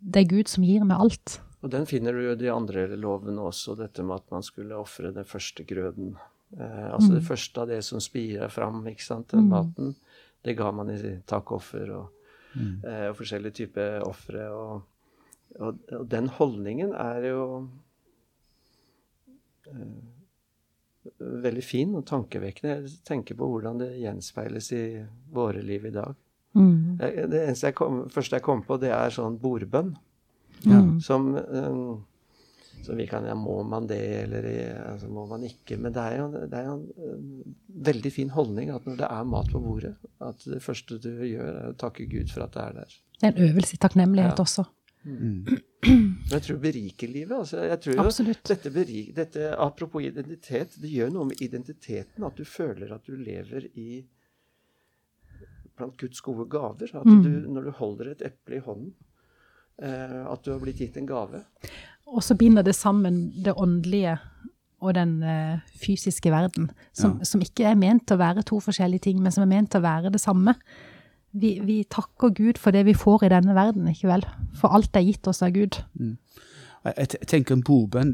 Det 0.00 0.22
er 0.22 0.30
Gud 0.30 0.50
som 0.50 0.64
gir 0.64 0.84
meg 0.84 1.00
alt. 1.00 1.40
Og 1.64 1.70
den 1.72 1.86
finner 1.88 2.12
du 2.12 2.20
jo 2.26 2.34
i 2.34 2.38
de 2.38 2.50
andre 2.52 2.84
lovene 3.00 3.40
også, 3.48 3.72
dette 3.78 4.04
med 4.04 4.20
at 4.20 4.32
man 4.34 4.44
skulle 4.44 4.76
ofre 4.76 5.14
den 5.16 5.24
første 5.24 5.64
grøden. 5.64 6.12
Eh, 6.58 6.90
altså 6.92 7.14
det 7.14 7.24
første 7.24 7.62
av 7.62 7.70
det 7.72 7.80
som 7.86 8.02
spirer 8.04 8.52
fram, 8.52 8.82
ikke 8.90 9.06
sant, 9.06 9.30
den 9.32 9.48
maten. 9.48 9.94
Det 10.44 10.58
ga 10.58 10.68
man 10.76 10.92
i 10.92 10.98
takkoffer 11.24 11.94
og, 11.96 12.26
eh, 12.60 13.06
og 13.08 13.16
forskjellige 13.16 13.58
typer 13.62 14.04
ofre. 14.04 14.44
Og, 14.52 14.84
og, 15.56 15.80
og 15.96 16.04
den 16.12 16.28
holdningen 16.36 16.92
er 17.00 17.30
jo 17.30 17.46
eh, 19.72 19.98
veldig 21.48 21.64
fin 21.64 21.96
og 21.96 22.04
tankevekkende. 22.12 22.76
Jeg 22.84 23.04
tenker 23.08 23.40
på 23.40 23.48
hvordan 23.48 23.80
det 23.80 23.94
gjenspeiles 24.02 24.72
i 24.76 24.84
våre 25.32 25.64
liv 25.64 25.88
i 25.88 25.96
dag. 25.96 26.12
Mm. 26.54 26.98
Det 27.00 27.40
eneste 27.40 27.72
jeg 27.72 27.80
kom, 27.80 28.04
første 28.12 28.36
jeg 28.36 28.44
kom 28.44 28.60
på, 28.68 28.76
det 28.78 28.92
er 28.92 29.16
sånn 29.16 29.40
bordbønn. 29.40 29.96
Mm. 30.70 31.00
Som, 31.00 31.34
um, 31.36 32.04
som 32.84 32.96
vi 32.96 33.06
kan 33.06 33.24
Ja, 33.26 33.34
må 33.34 33.62
man 33.66 33.86
det, 33.86 33.98
eller 34.24 34.46
altså, 34.92 35.08
må 35.08 35.26
man 35.28 35.42
ikke? 35.44 35.76
Men 35.80 35.92
det 35.92 36.02
er 36.02 36.16
jo, 36.18 36.26
det 36.32 36.52
er 36.58 36.64
jo 36.68 36.74
en 36.76 37.54
veldig 37.90 38.12
fin 38.12 38.30
holdning 38.30 38.70
at 38.74 38.84
når 38.86 38.96
det 38.96 39.08
er 39.10 39.24
mat 39.24 39.50
på 39.52 39.60
bordet, 39.60 39.94
at 40.20 40.44
det 40.44 40.62
første 40.62 40.98
du 41.00 41.10
gjør, 41.24 41.52
er 41.62 41.68
å 41.72 41.76
takke 41.76 42.06
Gud 42.10 42.28
for 42.32 42.44
at 42.44 42.52
det 42.52 42.62
er 42.62 42.72
der. 42.80 42.96
Det 43.20 43.28
er 43.28 43.32
en 43.36 43.48
øvelse 43.50 43.74
i 43.74 43.78
takknemlighet 43.78 44.38
Ja. 44.38 44.42
også. 44.44 44.64
Mm. 45.04 45.44
Men 45.84 46.30
jeg 46.32 46.42
tror 46.42 46.56
det 46.56 46.62
beriker 46.64 47.08
livet. 47.12 47.36
Altså, 47.36 47.58
jeg 47.68 47.80
tror 47.80 48.34
dette, 48.48 48.70
berik, 48.72 49.14
dette 49.16 49.50
Apropos 49.60 50.00
identitet, 50.02 50.78
det 50.80 50.88
gjør 50.90 51.10
noe 51.12 51.26
med 51.28 51.42
identiteten 51.44 52.24
at 52.24 52.36
du 52.36 52.44
føler 52.44 52.92
at 52.94 53.04
du 53.04 53.12
lever 53.16 53.66
i 53.76 54.04
blant 55.76 55.96
Guds 56.00 56.20
gode 56.24 56.46
gaver. 56.48 56.88
At 56.94 57.04
Mm. 57.06 57.22
du, 57.22 57.30
når 57.52 57.64
du 57.64 57.70
holder 57.70 58.10
et 58.12 58.22
eple 58.22 58.56
i 58.56 58.60
hånden, 58.64 58.94
at 59.82 60.44
du 60.44 60.52
har 60.52 60.60
blitt 60.62 60.78
gitt 60.78 60.96
en 60.96 61.06
gave. 61.06 61.40
Og 62.06 62.22
så 62.22 62.34
binder 62.38 62.62
det 62.62 62.74
sammen 62.74 63.32
det 63.44 63.54
åndelige 63.56 64.18
og 64.84 64.94
den 64.94 65.22
eh, 65.22 65.58
fysiske 65.80 66.30
verden, 66.30 66.70
som, 66.92 67.18
Ja. 67.18 67.24
som 67.24 67.40
ikke 67.40 67.64
er 67.64 67.74
ment 67.74 68.10
å 68.12 68.18
være 68.20 68.42
to 68.44 68.58
forskjellige 68.60 69.00
ting, 69.08 69.22
men 69.22 69.32
som 69.32 69.42
er 69.42 69.50
ment 69.56 69.74
å 69.74 69.80
være 69.82 70.10
det 70.12 70.20
samme. 70.20 70.54
Vi, 71.32 71.58
vi 71.64 71.78
takker 71.90 72.30
Gud 72.36 72.58
for 72.60 72.70
det 72.70 72.84
vi 72.86 72.94
får 72.94 73.24
i 73.24 73.30
denne 73.32 73.54
verden, 73.56 73.88
ikke 73.90 74.06
vel? 74.12 74.26
For 74.54 74.68
alt 74.76 74.94
er 74.96 75.00
gitt 75.08 75.26
oss 75.26 75.42
av 75.42 75.50
Gud. 75.56 75.80
Jeg, 75.98 76.94
jeg 76.98 77.26
tenker 77.26 77.56
en 77.56 77.64
bordbønn 77.64 78.12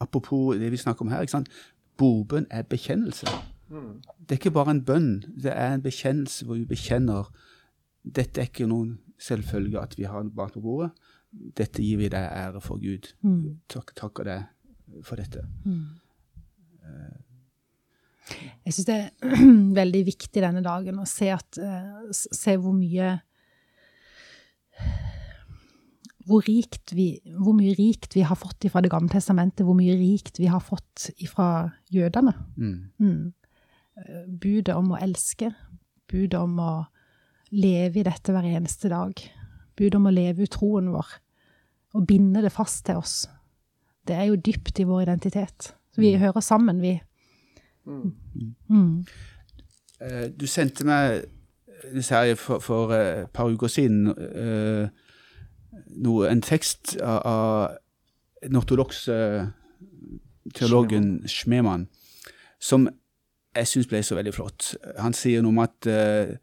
Apropos 0.00 0.54
det 0.58 0.68
vi 0.70 0.76
snakker 0.78 1.02
om 1.02 1.08
her. 1.10 1.20
ikke 1.24 1.30
sant? 1.38 1.48
Bordbønn 1.98 2.46
er 2.50 2.62
bekjennelse. 2.62 3.26
Det 3.70 4.30
er 4.30 4.38
ikke 4.38 4.50
bare 4.54 4.70
en 4.70 4.82
bønn, 4.86 5.08
det 5.42 5.50
er 5.54 5.74
en 5.74 5.82
bekjennelse 5.82 6.44
hvor 6.46 6.54
vi 6.54 6.64
bekjenner 6.64 7.26
dette 8.04 8.40
er 8.40 8.46
ikke 8.46 8.66
noen 8.70 8.98
selvfølge 9.18 9.80
at 9.80 9.96
vi 9.98 10.06
har 10.08 10.26
mat 10.34 10.54
på 10.54 10.62
bordet. 10.64 10.92
Dette 11.30 11.82
gir 11.84 12.00
vi 12.00 12.08
deg 12.12 12.24
ære 12.24 12.60
for 12.64 12.80
Gud. 12.82 13.10
Takk, 13.68 13.94
takker 13.98 14.28
deg 14.28 15.02
for 15.04 15.20
dette. 15.20 15.44
Jeg 18.64 18.74
syns 18.74 18.88
det 18.88 18.96
er 18.96 19.44
veldig 19.80 20.04
viktig 20.08 20.42
denne 20.44 20.62
dagen 20.64 21.00
å 21.00 21.06
se, 21.08 21.30
at, 21.32 21.58
eh, 21.60 22.12
se 22.12 22.56
hvor 22.60 22.76
mye 22.76 23.16
hvor, 26.28 26.44
rikt 26.44 26.92
vi, 26.96 27.06
hvor 27.40 27.56
mye 27.56 27.72
rikt 27.78 28.12
vi 28.16 28.24
har 28.28 28.36
fått 28.36 28.66
fra 28.68 28.82
Det 28.84 28.92
gamle 28.92 29.08
testamentet, 29.12 29.64
hvor 29.64 29.76
mye 29.78 29.96
rikt 29.96 30.40
vi 30.40 30.50
har 30.52 30.60
fått 30.60 31.08
fra 31.30 31.70
jødene. 31.92 32.34
Mm. 32.56 32.76
Mm. 33.00 33.32
Eh, 33.96 34.26
Budet 34.28 34.76
om 34.76 34.92
å 34.92 35.00
elske, 35.00 35.54
budet 36.08 36.40
om 36.40 36.58
å 36.60 36.72
leve 37.50 38.00
i 38.00 38.06
dette 38.06 38.34
hver 38.34 38.46
eneste 38.46 38.90
dag, 38.92 39.14
Bud 39.78 39.94
om 39.94 40.08
å 40.10 40.14
leve 40.14 40.44
ut 40.44 40.54
troen 40.56 40.90
vår, 40.92 41.10
og 41.94 42.06
binde 42.06 42.42
det 42.44 42.52
fast 42.52 42.84
til 42.86 43.00
oss. 43.00 43.16
Det 44.08 44.16
er 44.16 44.30
jo 44.30 44.40
dypt 44.40 44.80
i 44.80 44.86
vår 44.88 45.04
identitet. 45.06 45.72
Så 45.94 46.02
vi 46.02 46.16
hører 46.18 46.40
sammen, 46.40 46.80
vi. 46.82 46.96
Mm. 47.86 48.14
Mm. 48.68 49.04
Du 50.38 50.46
sendte 50.46 50.84
meg 50.86 51.24
en 51.94 52.02
serie 52.02 52.36
for, 52.36 52.58
for 52.58 52.92
eh, 52.92 53.22
et 53.22 53.30
par 53.30 53.48
uker 53.48 53.70
siden 53.70 54.08
uh, 54.10 54.88
noe, 55.96 56.28
en 56.28 56.42
tekst 56.42 56.96
av, 57.00 57.20
av 57.24 57.76
den 58.42 58.58
ortodokse 58.58 59.14
teologen 60.54 61.28
Schmemann, 61.28 61.88
som 62.60 62.88
jeg 63.56 63.68
syns 63.68 63.88
ble 63.90 64.02
så 64.02 64.18
veldig 64.18 64.34
flott. 64.34 64.72
Han 64.98 65.16
sier 65.16 65.42
noe 65.42 65.54
om 65.54 65.62
at 65.62 65.88
eh, 65.90 66.36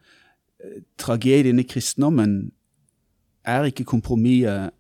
tragedien 0.98 1.60
i 1.60 1.68
kristendommen 1.68 2.52
er 3.46 3.70
ikke 3.70 3.86
kompromisset 3.86 4.74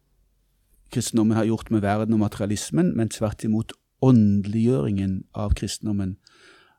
kristendommen 0.95 1.35
har 1.35 1.45
gjort 1.45 1.71
med 1.71 1.81
verden 1.81 2.13
og 2.13 2.19
materialismen, 2.19 2.93
men 2.97 3.09
tvert 3.09 3.43
imot 3.43 3.73
åndeliggjøringen 4.05 5.25
av 5.35 5.55
kristendommen 5.57 6.15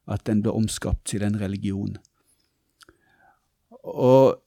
at 0.06 0.22
den 0.26 0.42
ble 0.42 0.54
omskapt 0.54 1.04
til 1.10 1.24
en 1.26 1.38
religion. 1.40 1.96
Og 3.82 4.38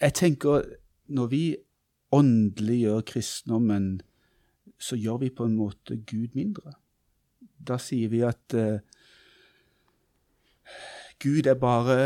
jeg 0.00 0.14
tenker, 0.14 0.64
når 1.06 1.26
vi 1.30 1.44
åndeliggjør 2.12 3.00
kristendommen, 3.00 4.02
så 4.78 4.98
gjør 4.98 5.22
vi 5.22 5.30
på 5.30 5.46
en 5.46 5.56
måte 5.56 5.96
Gud 5.96 6.34
mindre. 6.34 6.74
Da 7.64 7.78
sier 7.80 8.10
vi 8.12 8.20
at 8.26 8.56
uh, 8.58 8.82
Gud 11.22 11.46
er 11.46 11.54
bare 11.54 11.98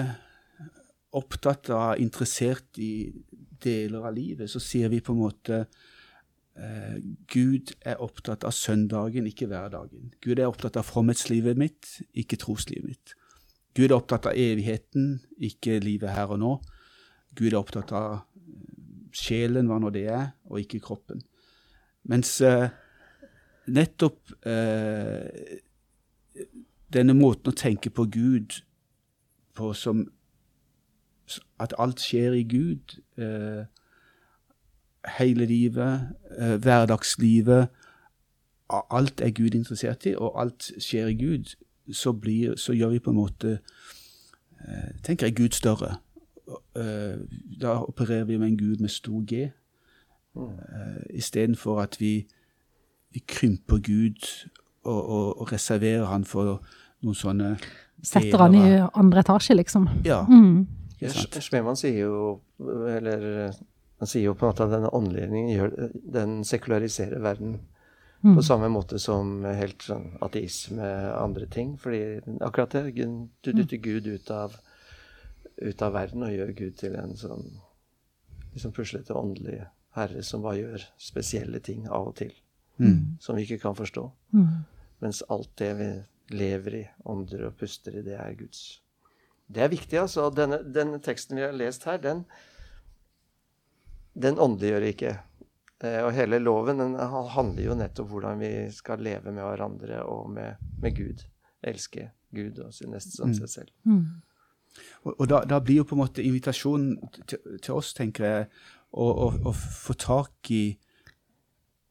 opptatt 1.16 1.70
av, 1.72 1.98
interessert 2.00 2.78
i 2.80 3.10
deler 3.62 4.08
av 4.08 4.16
livet. 4.16 4.50
Så 4.50 4.60
sier 4.62 4.90
vi 4.92 5.00
på 5.04 5.14
en 5.14 5.22
måte 5.22 5.60
eh, 5.62 6.98
Gud 7.30 7.72
er 7.80 8.02
opptatt 8.04 8.44
av 8.48 8.54
søndagen, 8.56 9.28
ikke 9.30 9.48
hverdagen. 9.50 10.12
Gud 10.24 10.38
er 10.38 10.50
opptatt 10.50 10.78
av 10.80 10.88
fromhetslivet 10.88 11.58
mitt, 11.58 11.94
ikke 12.12 12.40
troslivet 12.40 12.88
mitt. 12.88 13.14
Gud 13.78 13.90
er 13.90 13.98
opptatt 13.98 14.28
av 14.30 14.36
evigheten, 14.38 15.20
ikke 15.38 15.78
livet 15.84 16.12
her 16.14 16.34
og 16.34 16.42
nå. 16.42 16.52
Gud 17.38 17.52
er 17.52 17.60
opptatt 17.60 17.94
av 17.96 18.10
eh, 18.18 18.26
sjelen, 19.14 19.70
hva 19.70 19.80
nå 19.80 19.92
det 19.94 20.06
er, 20.12 20.30
og 20.50 20.60
ikke 20.60 20.82
kroppen. 20.84 21.22
Mens 22.08 22.36
eh, 22.44 22.68
nettopp 23.68 24.32
eh, 24.48 25.58
denne 26.88 27.16
måten 27.16 27.52
å 27.52 27.56
tenke 27.56 27.92
på 27.92 28.06
Gud 28.12 28.60
på 29.58 29.72
som 29.76 30.06
at 31.60 31.74
alt 31.78 32.00
skjer 32.00 32.32
i 32.38 32.42
Gud, 32.48 32.98
eh, 33.18 33.64
hele 35.18 35.46
livet, 35.46 36.08
eh, 36.38 36.56
hverdagslivet, 36.56 37.68
alt 38.68 39.20
er 39.20 39.30
Gud 39.30 39.54
interessert 39.54 40.06
i, 40.06 40.14
og 40.16 40.40
alt 40.40 40.72
skjer 40.78 41.06
i 41.06 41.16
Gud, 41.16 41.54
så, 41.92 42.12
blir, 42.12 42.56
så 42.56 42.72
gjør 42.72 42.88
vi 42.88 42.98
på 42.98 43.10
en 43.10 43.16
måte 43.16 43.58
eh, 44.60 44.90
tenker 45.02 45.26
jeg 45.26 45.36
Gud 45.36 45.56
større. 45.56 45.96
Eh, 46.76 47.16
da 47.60 47.78
opererer 47.84 48.24
vi 48.24 48.36
med 48.36 48.48
en 48.48 48.58
Gud 48.58 48.76
med 48.84 48.88
stor 48.88 49.24
G, 49.26 49.48
eh, 50.36 51.02
istedenfor 51.10 51.80
at 51.80 51.96
vi, 52.00 52.26
vi 53.10 53.22
krymper 53.28 53.78
Gud 53.78 54.48
og, 54.82 55.08
og, 55.08 55.40
og 55.40 55.52
reserverer 55.52 56.04
han 56.04 56.24
for 56.24 56.62
noen 57.02 57.14
sånne 57.14 57.56
Setter 58.02 58.38
han 58.38 58.54
i 58.54 58.66
andre 58.94 59.24
etasje, 59.24 59.56
liksom. 59.58 59.88
Ja. 60.06 60.22
Mm. 60.28 60.68
Ikke? 61.00 61.40
Schmemann 61.44 61.76
sier 61.78 61.98
jo 62.08 62.40
Eller 62.58 63.52
han 63.98 64.06
sier 64.10 64.24
jo 64.28 64.34
på 64.34 64.46
en 64.46 64.52
måte 64.52 64.66
at 64.66 64.72
denne 64.74 64.90
åndeliggjøringen 64.94 65.52
gjør 65.54 65.74
Den 66.18 66.38
sekulariserer 66.44 67.22
verden 67.22 67.58
Mm. 68.18 68.34
på 68.34 68.42
samme 68.42 68.66
måte 68.66 68.98
som 68.98 69.44
helt 69.44 69.84
sånn 69.86 70.08
ateisme 70.26 70.82
andre 71.14 71.46
ting. 71.46 71.76
Fordi 71.78 72.18
akkurat 72.42 72.70
det 72.74 72.96
Du 73.42 73.52
dytter 73.52 73.76
Gud 73.76 74.06
ut 74.06 74.30
av, 74.30 74.56
ut 75.62 75.82
av 75.82 75.92
verden 75.92 76.24
og 76.26 76.32
gjør 76.34 76.52
Gud 76.56 76.76
til 76.76 76.96
en 76.96 77.14
sånn 77.14 77.60
liksom 78.54 78.72
puslete 78.72 79.14
åndelig 79.14 79.60
herre 79.94 80.22
som 80.22 80.42
bare 80.42 80.58
gjør 80.58 80.84
spesielle 80.98 81.60
ting 81.60 81.86
av 81.86 82.08
og 82.08 82.16
til. 82.16 82.32
Mm. 82.80 83.18
Som 83.20 83.36
vi 83.36 83.42
ikke 83.46 83.60
kan 83.62 83.74
forstå. 83.78 84.10
Mm. 84.34 84.64
Mens 85.00 85.22
alt 85.30 85.50
det 85.56 85.72
vi 85.78 85.88
lever 86.34 86.74
i, 86.74 86.84
ånder 87.06 87.46
og 87.46 87.56
puster 87.56 87.94
i, 87.98 88.02
det 88.02 88.18
er 88.18 88.34
Guds. 88.34 88.80
Det 89.48 89.64
er 89.64 89.72
viktig, 89.72 89.96
altså. 90.02 90.28
Denne, 90.34 90.60
denne 90.74 91.00
teksten 91.04 91.38
vi 91.38 91.46
har 91.46 91.56
lest 91.56 91.86
her, 91.88 92.00
den, 92.02 92.24
den 94.12 94.38
åndeliggjør 94.40 94.88
ikke. 94.90 95.16
Eh, 95.84 96.00
og 96.04 96.12
hele 96.16 96.40
loven 96.42 96.82
den 96.82 96.96
handler 97.34 97.64
jo 97.64 97.76
nettopp 97.78 98.08
om 98.08 98.14
hvordan 98.16 98.40
vi 98.42 98.52
skal 98.74 99.02
leve 99.04 99.32
med 99.32 99.44
hverandre 99.46 100.02
og 100.04 100.30
med, 100.34 100.64
med 100.82 100.96
Gud. 100.96 101.24
Elske 101.64 102.10
Gud 102.34 102.58
og 102.62 102.74
sin 102.74 102.92
neste 102.92 103.16
som 103.16 103.32
seg 103.34 103.50
selv. 103.50 103.70
Mm. 103.88 104.20
Og, 105.04 105.14
og 105.14 105.24
da, 105.30 105.42
da 105.48 105.60
blir 105.64 105.80
jo 105.80 105.88
på 105.88 105.96
en 105.96 106.02
måte 106.02 106.24
invitasjonen 106.24 106.98
til, 107.30 107.40
til 107.62 107.78
oss, 107.78 107.94
tenker 107.96 108.26
jeg, 108.26 108.50
å, 108.92 109.06
å, 109.06 109.30
å 109.48 109.54
få 109.54 109.96
tak 109.98 110.52
i 110.54 110.78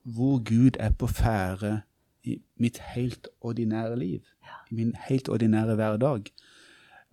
hvor 0.07 0.39
Gud 0.45 0.77
er 0.79 0.93
på 0.95 1.09
ferde 1.11 1.81
i 2.27 2.37
mitt 2.59 2.79
helt 2.93 3.27
ordinære 3.43 3.97
liv. 3.99 4.29
I 4.71 4.77
min 4.77 4.93
helt 5.07 5.29
ordinære 5.31 5.75
hverdag. 5.79 6.31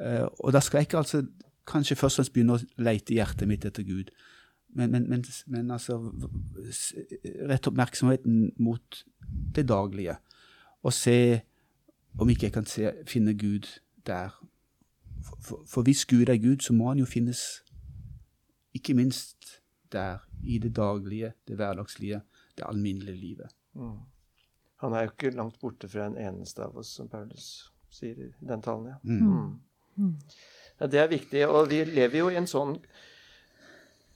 Eh, 0.00 0.26
og 0.40 0.52
da 0.52 0.60
skal 0.60 0.78
jeg 0.78 0.88
ikke 0.88 1.02
altså 1.02 1.22
kanskje 1.66 1.96
først 1.96 2.18
og 2.18 2.24
fremst 2.24 2.34
begynne 2.34 2.58
å 2.58 2.82
leite 2.82 3.14
i 3.14 3.18
hjertet 3.18 3.48
mitt 3.48 3.64
etter 3.64 3.86
Gud. 3.86 4.10
Men, 4.74 4.90
men, 4.90 5.08
men, 5.08 5.24
men 5.46 5.70
altså 5.70 6.00
Rett 7.46 7.68
oppmerksomheten 7.70 8.48
mot 8.58 9.04
det 9.54 9.68
daglige. 9.68 10.16
Og 10.82 10.92
se 10.92 11.40
om 12.18 12.30
ikke 12.30 12.48
jeg 12.48 12.54
kan 12.54 12.66
se, 12.66 12.90
finne 13.06 13.36
Gud 13.38 13.68
der. 14.06 14.34
For, 15.24 15.38
for, 15.40 15.62
for 15.66 15.86
hvis 15.86 16.04
Gud 16.06 16.28
er 16.28 16.40
Gud, 16.42 16.60
så 16.62 16.74
må 16.76 16.90
han 16.90 17.00
jo 17.00 17.06
finnes 17.08 17.62
ikke 18.74 18.94
minst 18.94 19.60
der, 19.92 20.18
i 20.42 20.58
det 20.58 20.74
daglige, 20.76 21.32
det 21.48 21.56
hverdagslige, 21.56 22.20
det 22.58 22.64
alminnelige 22.66 23.16
livet. 23.16 23.54
Mm. 23.74 24.02
Han 24.76 24.92
er 24.92 25.06
jo 25.06 25.12
ikke 25.14 25.30
langt 25.30 25.60
borte 25.60 25.88
fra 25.88 26.06
en 26.06 26.18
eneste 26.18 26.64
av 26.64 26.76
oss, 26.76 26.90
som 26.98 27.08
Paulus 27.08 27.70
sier 27.94 28.18
i 28.18 28.28
den 28.44 28.62
talen. 28.62 28.90
ja. 28.90 28.96
Mm. 29.02 29.22
Mm. 29.30 29.52
Ja, 30.80 30.88
det 30.90 31.00
er 31.00 31.10
viktig. 31.10 31.42
Og 31.48 31.68
vi 31.70 31.82
lever 31.86 32.24
jo 32.24 32.30
i 32.32 32.38
en 32.40 32.50
sånn 32.50 32.78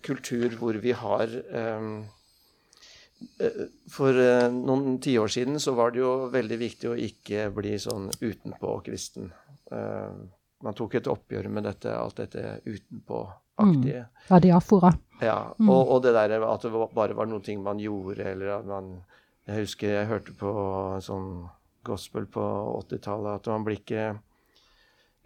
kultur 0.05 0.55
hvor 0.59 0.79
vi 0.83 0.95
har 0.95 1.27
ehm, 1.27 2.05
eh, 3.43 3.65
For 3.91 4.15
eh, 4.15 4.47
noen 4.55 4.99
tiår 5.03 5.33
siden 5.35 5.59
så 5.63 5.75
var 5.79 5.95
det 5.95 6.03
jo 6.05 6.13
veldig 6.33 6.59
viktig 6.61 6.93
å 6.93 6.99
ikke 7.09 7.49
bli 7.55 7.75
sånn 7.83 8.11
utenpå-kristen. 8.21 9.33
Eh, 9.75 10.19
man 10.65 10.75
tok 10.79 10.99
et 10.99 11.11
oppgjør 11.11 11.51
med 11.55 11.69
dette, 11.69 11.93
alt 11.95 12.19
dette 12.19 12.59
utenpå-aktige. 12.67 14.07
Ja, 14.31 14.41
diafora. 14.43 14.91
Ja, 15.23 15.39
og, 15.59 15.93
og 15.95 16.03
det 16.03 16.15
der 16.15 16.39
at 16.47 16.67
det 16.67 16.73
bare 16.95 17.15
var 17.19 17.31
noen 17.31 17.45
ting 17.47 17.63
man 17.63 17.83
gjorde, 17.83 18.23
eller 18.23 18.59
at 18.61 18.67
man 18.67 18.99
Jeg 19.49 19.65
husker 19.65 19.89
jeg 19.89 20.09
hørte 20.11 20.33
på 20.37 20.51
sånn 21.01 21.47
gospel 21.89 22.27
på 22.29 22.43
80-tallet 22.85 23.39
at 23.39 23.47
man 23.49 23.63
blir 23.65 23.79
ikke 23.81 24.03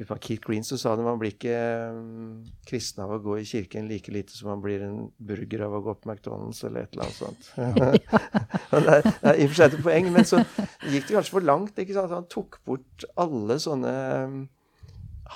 På 0.09 0.17
Keith 0.23 0.43
Green 0.47 0.65
som 0.67 0.79
sa 0.81 0.95
det, 0.97 1.05
man 1.07 1.19
blir 1.21 1.35
ikke 1.35 1.57
mm, 1.97 2.33
kristen 2.69 3.05
av 3.05 3.12
å 3.17 3.21
gå 3.25 3.37
i 3.41 3.47
kirken 3.49 3.88
like 3.91 4.12
lite 4.15 4.35
som 4.37 4.51
man 4.53 4.62
blir 4.65 4.83
en 4.87 4.99
burger 5.19 5.65
av 5.67 5.77
å 5.79 5.83
gå 5.85 5.95
på 6.01 6.11
McDonald's 6.11 6.62
eller 6.67 6.87
et 6.87 6.97
eller 6.97 7.09
annet 7.09 7.21
sånt. 7.21 7.53
Det, 8.73 8.81
er, 8.81 9.05
det 9.05 9.29
er 9.29 9.38
i 9.38 9.45
og 9.45 9.51
for 9.53 9.59
seg 9.59 9.75
et 9.77 9.85
poeng, 9.85 10.07
men 10.15 10.27
så 10.29 10.38
gikk 10.41 11.07
det 11.11 11.17
kanskje 11.19 11.35
for 11.35 11.45
langt. 11.45 11.79
ikke 11.79 11.97
sant? 11.97 12.15
Han 12.17 12.29
tok 12.33 12.57
bort 12.67 13.05
alle 13.21 13.59
sånne 13.61 13.95
mm, 14.33 14.43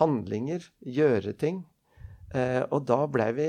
handlinger, 0.01 0.71
gjøre 0.99 1.35
ting. 1.39 1.65
Eh, 2.35 2.63
og 2.75 2.83
da 2.89 2.99
blei 3.07 3.29
vi 3.37 3.45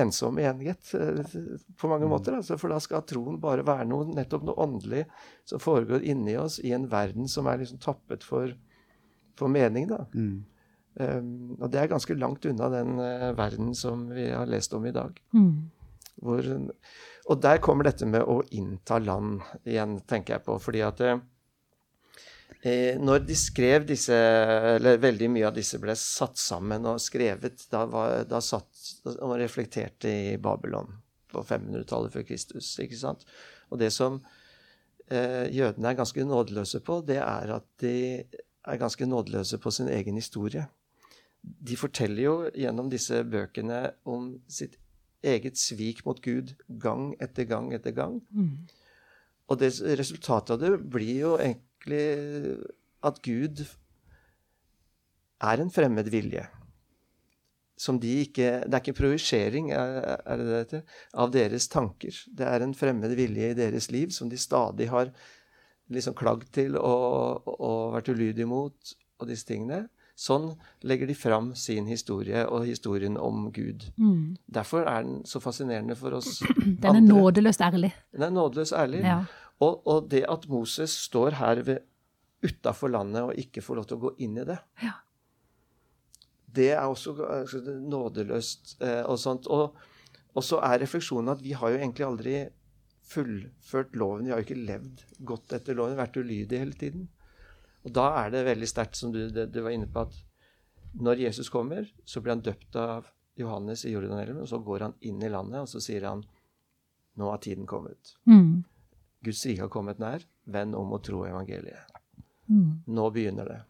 ensomme 0.00 0.44
igjen, 0.44 0.60
gitt. 0.68 0.92
eh, 0.94 1.32
På 1.80 1.90
mange 1.90 2.06
måter. 2.10 2.36
Altså, 2.38 2.58
for 2.60 2.72
da 2.72 2.78
skal 2.82 3.02
troen 3.08 3.40
bare 3.42 3.64
være 3.66 3.88
noe, 3.90 4.06
nettopp 4.14 4.44
noe 4.46 4.60
åndelig 4.62 5.02
som 5.48 5.62
foregår 5.62 6.04
inni 6.06 6.36
oss 6.38 6.60
i 6.62 6.72
en 6.76 6.86
verden 6.92 7.28
som 7.28 7.48
er 7.50 7.62
liksom 7.62 7.80
tappet 7.82 8.24
for, 8.26 8.54
for 9.38 9.52
mening. 9.52 9.88
da. 9.90 10.04
Mm. 10.14 10.44
Um, 10.92 11.28
og 11.56 11.70
det 11.72 11.80
er 11.80 11.88
ganske 11.88 12.14
langt 12.20 12.44
unna 12.44 12.68
den 12.68 12.98
uh, 13.00 13.30
verden 13.36 13.72
som 13.74 14.04
vi 14.12 14.28
har 14.28 14.50
lest 14.50 14.74
om 14.76 14.84
i 14.86 14.92
dag. 14.92 15.16
Mm. 15.32 15.70
Hvor, 16.22 16.48
og 17.30 17.42
der 17.42 17.60
kommer 17.62 17.86
dette 17.86 18.06
med 18.08 18.24
å 18.26 18.40
innta 18.54 18.98
land 19.02 19.42
igjen, 19.68 20.00
tenker 20.08 20.36
jeg 20.36 20.44
på. 20.46 20.56
Fordi 20.62 20.82
at 20.84 21.00
eh, 21.06 21.22
eh, 22.60 23.00
når 23.00 23.24
de 23.28 23.38
skrev 23.38 23.86
disse, 23.88 24.18
eller 24.76 25.00
veldig 25.02 25.30
mye 25.32 25.48
av 25.48 25.56
disse 25.56 25.80
ble 25.82 25.96
satt 25.98 26.40
sammen 26.40 26.86
og 26.90 27.00
skrevet, 27.02 27.66
da, 27.72 27.84
var, 27.90 28.22
da 28.28 28.42
satt 28.42 29.08
og 29.14 29.36
reflekterte 29.40 30.10
i 30.10 30.38
Babylon 30.42 30.90
på 31.32 31.44
500-tallet 31.48 32.14
før 32.14 32.28
Kristus. 32.28 32.74
ikke 32.82 32.98
sant? 32.98 33.22
Og 33.72 33.80
det 33.80 33.92
som 33.94 34.18
uh, 34.20 35.44
jødene 35.48 35.92
er 35.92 36.00
ganske 36.02 36.26
nådeløse 36.28 36.82
på, 36.84 37.00
det 37.08 37.22
er 37.22 37.54
at 37.54 37.68
de 37.80 37.94
er 38.66 38.78
ganske 38.78 39.06
nådeløse 39.06 39.58
på 39.58 39.70
sin 39.74 39.88
egen 39.90 40.18
historie. 40.18 40.66
De 41.42 41.76
forteller 41.76 42.22
jo 42.22 42.36
gjennom 42.54 42.90
disse 42.90 43.24
bøkene 43.26 43.90
om 44.06 44.36
sitt 44.48 44.78
eget 45.22 45.58
svik 45.58 46.04
mot 46.06 46.20
Gud 46.22 46.54
gang 46.82 47.12
etter 47.22 47.46
gang 47.50 47.72
etter 47.74 47.94
gang. 47.94 48.20
Mm. 48.30 48.66
Og 49.50 49.58
det, 49.58 49.72
resultatet 49.98 50.54
av 50.54 50.62
det 50.62 50.72
blir 50.90 51.14
jo 51.24 51.36
egentlig 51.36 52.02
at 53.02 53.18
Gud 53.26 53.64
er 55.42 55.62
en 55.62 55.72
fremmed 55.74 56.10
vilje. 56.12 56.44
Som 57.82 57.98
de 57.98 58.20
ikke 58.22 58.62
Det 58.62 58.76
er 58.76 58.82
ikke 58.82 58.94
projisering 59.00 59.72
er, 59.74 60.20
er 60.22 60.82
av 61.18 61.32
deres 61.34 61.66
tanker. 61.68 62.14
Det 62.30 62.46
er 62.46 62.62
en 62.62 62.74
fremmed 62.74 63.16
vilje 63.18 63.50
i 63.50 63.58
deres 63.58 63.90
liv 63.90 64.12
som 64.14 64.30
de 64.30 64.38
stadig 64.38 64.88
har 64.92 65.10
liksom 65.94 66.14
klagd 66.18 66.48
til 66.54 66.76
og, 66.80 67.46
og 67.58 67.94
vært 67.96 68.08
ulydig 68.12 68.46
mot, 68.48 68.94
og 69.22 69.28
disse 69.30 69.46
tingene. 69.48 69.84
Sånn 70.18 70.50
legger 70.86 71.08
de 71.08 71.14
fram 71.16 71.52
sin 71.56 71.86
historie 71.88 72.42
og 72.46 72.66
historien 72.68 73.16
om 73.18 73.46
Gud. 73.54 73.86
Mm. 73.96 74.34
Derfor 74.46 74.84
er 74.86 75.06
den 75.06 75.22
så 75.26 75.40
fascinerende 75.42 75.96
for 75.98 76.18
oss 76.18 76.42
Den 76.82 76.84
er 76.84 76.98
andre. 76.98 77.06
nådeløst 77.08 77.64
ærlig. 77.64 77.92
Den 78.12 78.26
er 78.28 78.34
nådeløst 78.34 78.76
ærlig. 78.76 79.00
Ja. 79.06 79.22
Og, 79.62 79.80
og 79.88 80.10
det 80.12 80.24
at 80.28 80.44
Moses 80.52 80.90
står 81.08 81.38
her 81.40 81.62
utafor 82.42 82.90
landet 82.92 83.22
og 83.22 83.38
ikke 83.38 83.62
får 83.62 83.78
lov 83.80 83.88
til 83.88 83.98
å 83.98 84.04
gå 84.08 84.12
inn 84.26 84.36
i 84.42 84.44
det, 84.48 84.58
Ja. 84.82 84.96
det 86.52 86.70
er 86.74 86.84
også 86.90 87.14
altså, 87.24 87.60
nådeløst 87.80 88.76
eh, 88.82 89.02
og 89.08 89.18
sånt. 89.22 89.46
Og, 89.46 89.76
og 90.34 90.44
så 90.44 90.58
er 90.66 90.82
refleksjonen 90.82 91.32
at 91.36 91.42
vi 91.44 91.54
har 91.56 91.72
jo 91.72 91.78
egentlig 91.80 92.06
aldri 92.06 92.34
fullført 93.12 93.96
loven. 93.98 94.26
De 94.26 94.34
har 94.34 94.44
ikke 94.44 94.58
levd 94.58 95.04
godt 95.28 95.54
etter 95.58 95.76
loven, 95.78 95.98
vært 95.98 96.18
ulydige 96.20 96.62
hele 96.62 96.78
tiden. 96.78 97.08
Og 97.82 97.94
da 97.96 98.08
er 98.22 98.34
det 98.34 98.44
veldig 98.46 98.68
sterkt, 98.70 98.98
som 98.98 99.12
du, 99.14 99.24
det, 99.32 99.48
du 99.52 99.62
var 99.64 99.74
inne 99.74 99.88
på, 99.90 100.06
at 100.06 100.18
når 101.02 101.24
Jesus 101.24 101.48
kommer, 101.52 101.88
så 102.04 102.20
blir 102.20 102.36
han 102.36 102.44
døpt 102.44 102.76
av 102.78 103.08
Johannes 103.40 103.86
i 103.88 103.94
Jordanelven, 103.94 104.42
og 104.42 104.48
så 104.50 104.60
går 104.62 104.86
han 104.86 104.98
inn 105.08 105.22
i 105.24 105.30
landet, 105.32 105.64
og 105.64 105.70
så 105.70 105.80
sier 105.82 106.04
han 106.08 106.24
nå 107.20 107.28
er 107.32 107.40
tiden 107.44 107.66
kommet. 107.68 108.14
Mm. 108.28 108.62
Guds 109.24 109.44
rike 109.46 109.66
har 109.66 109.72
kommet 109.72 110.00
nær. 110.02 110.24
Vend 110.52 110.74
om 110.74 110.94
og 110.96 111.02
tro 111.06 111.22
evangeliet. 111.28 112.00
Mm. 112.50 112.82
Nå 112.90 113.10
begynner 113.14 113.48
det. 113.48 113.60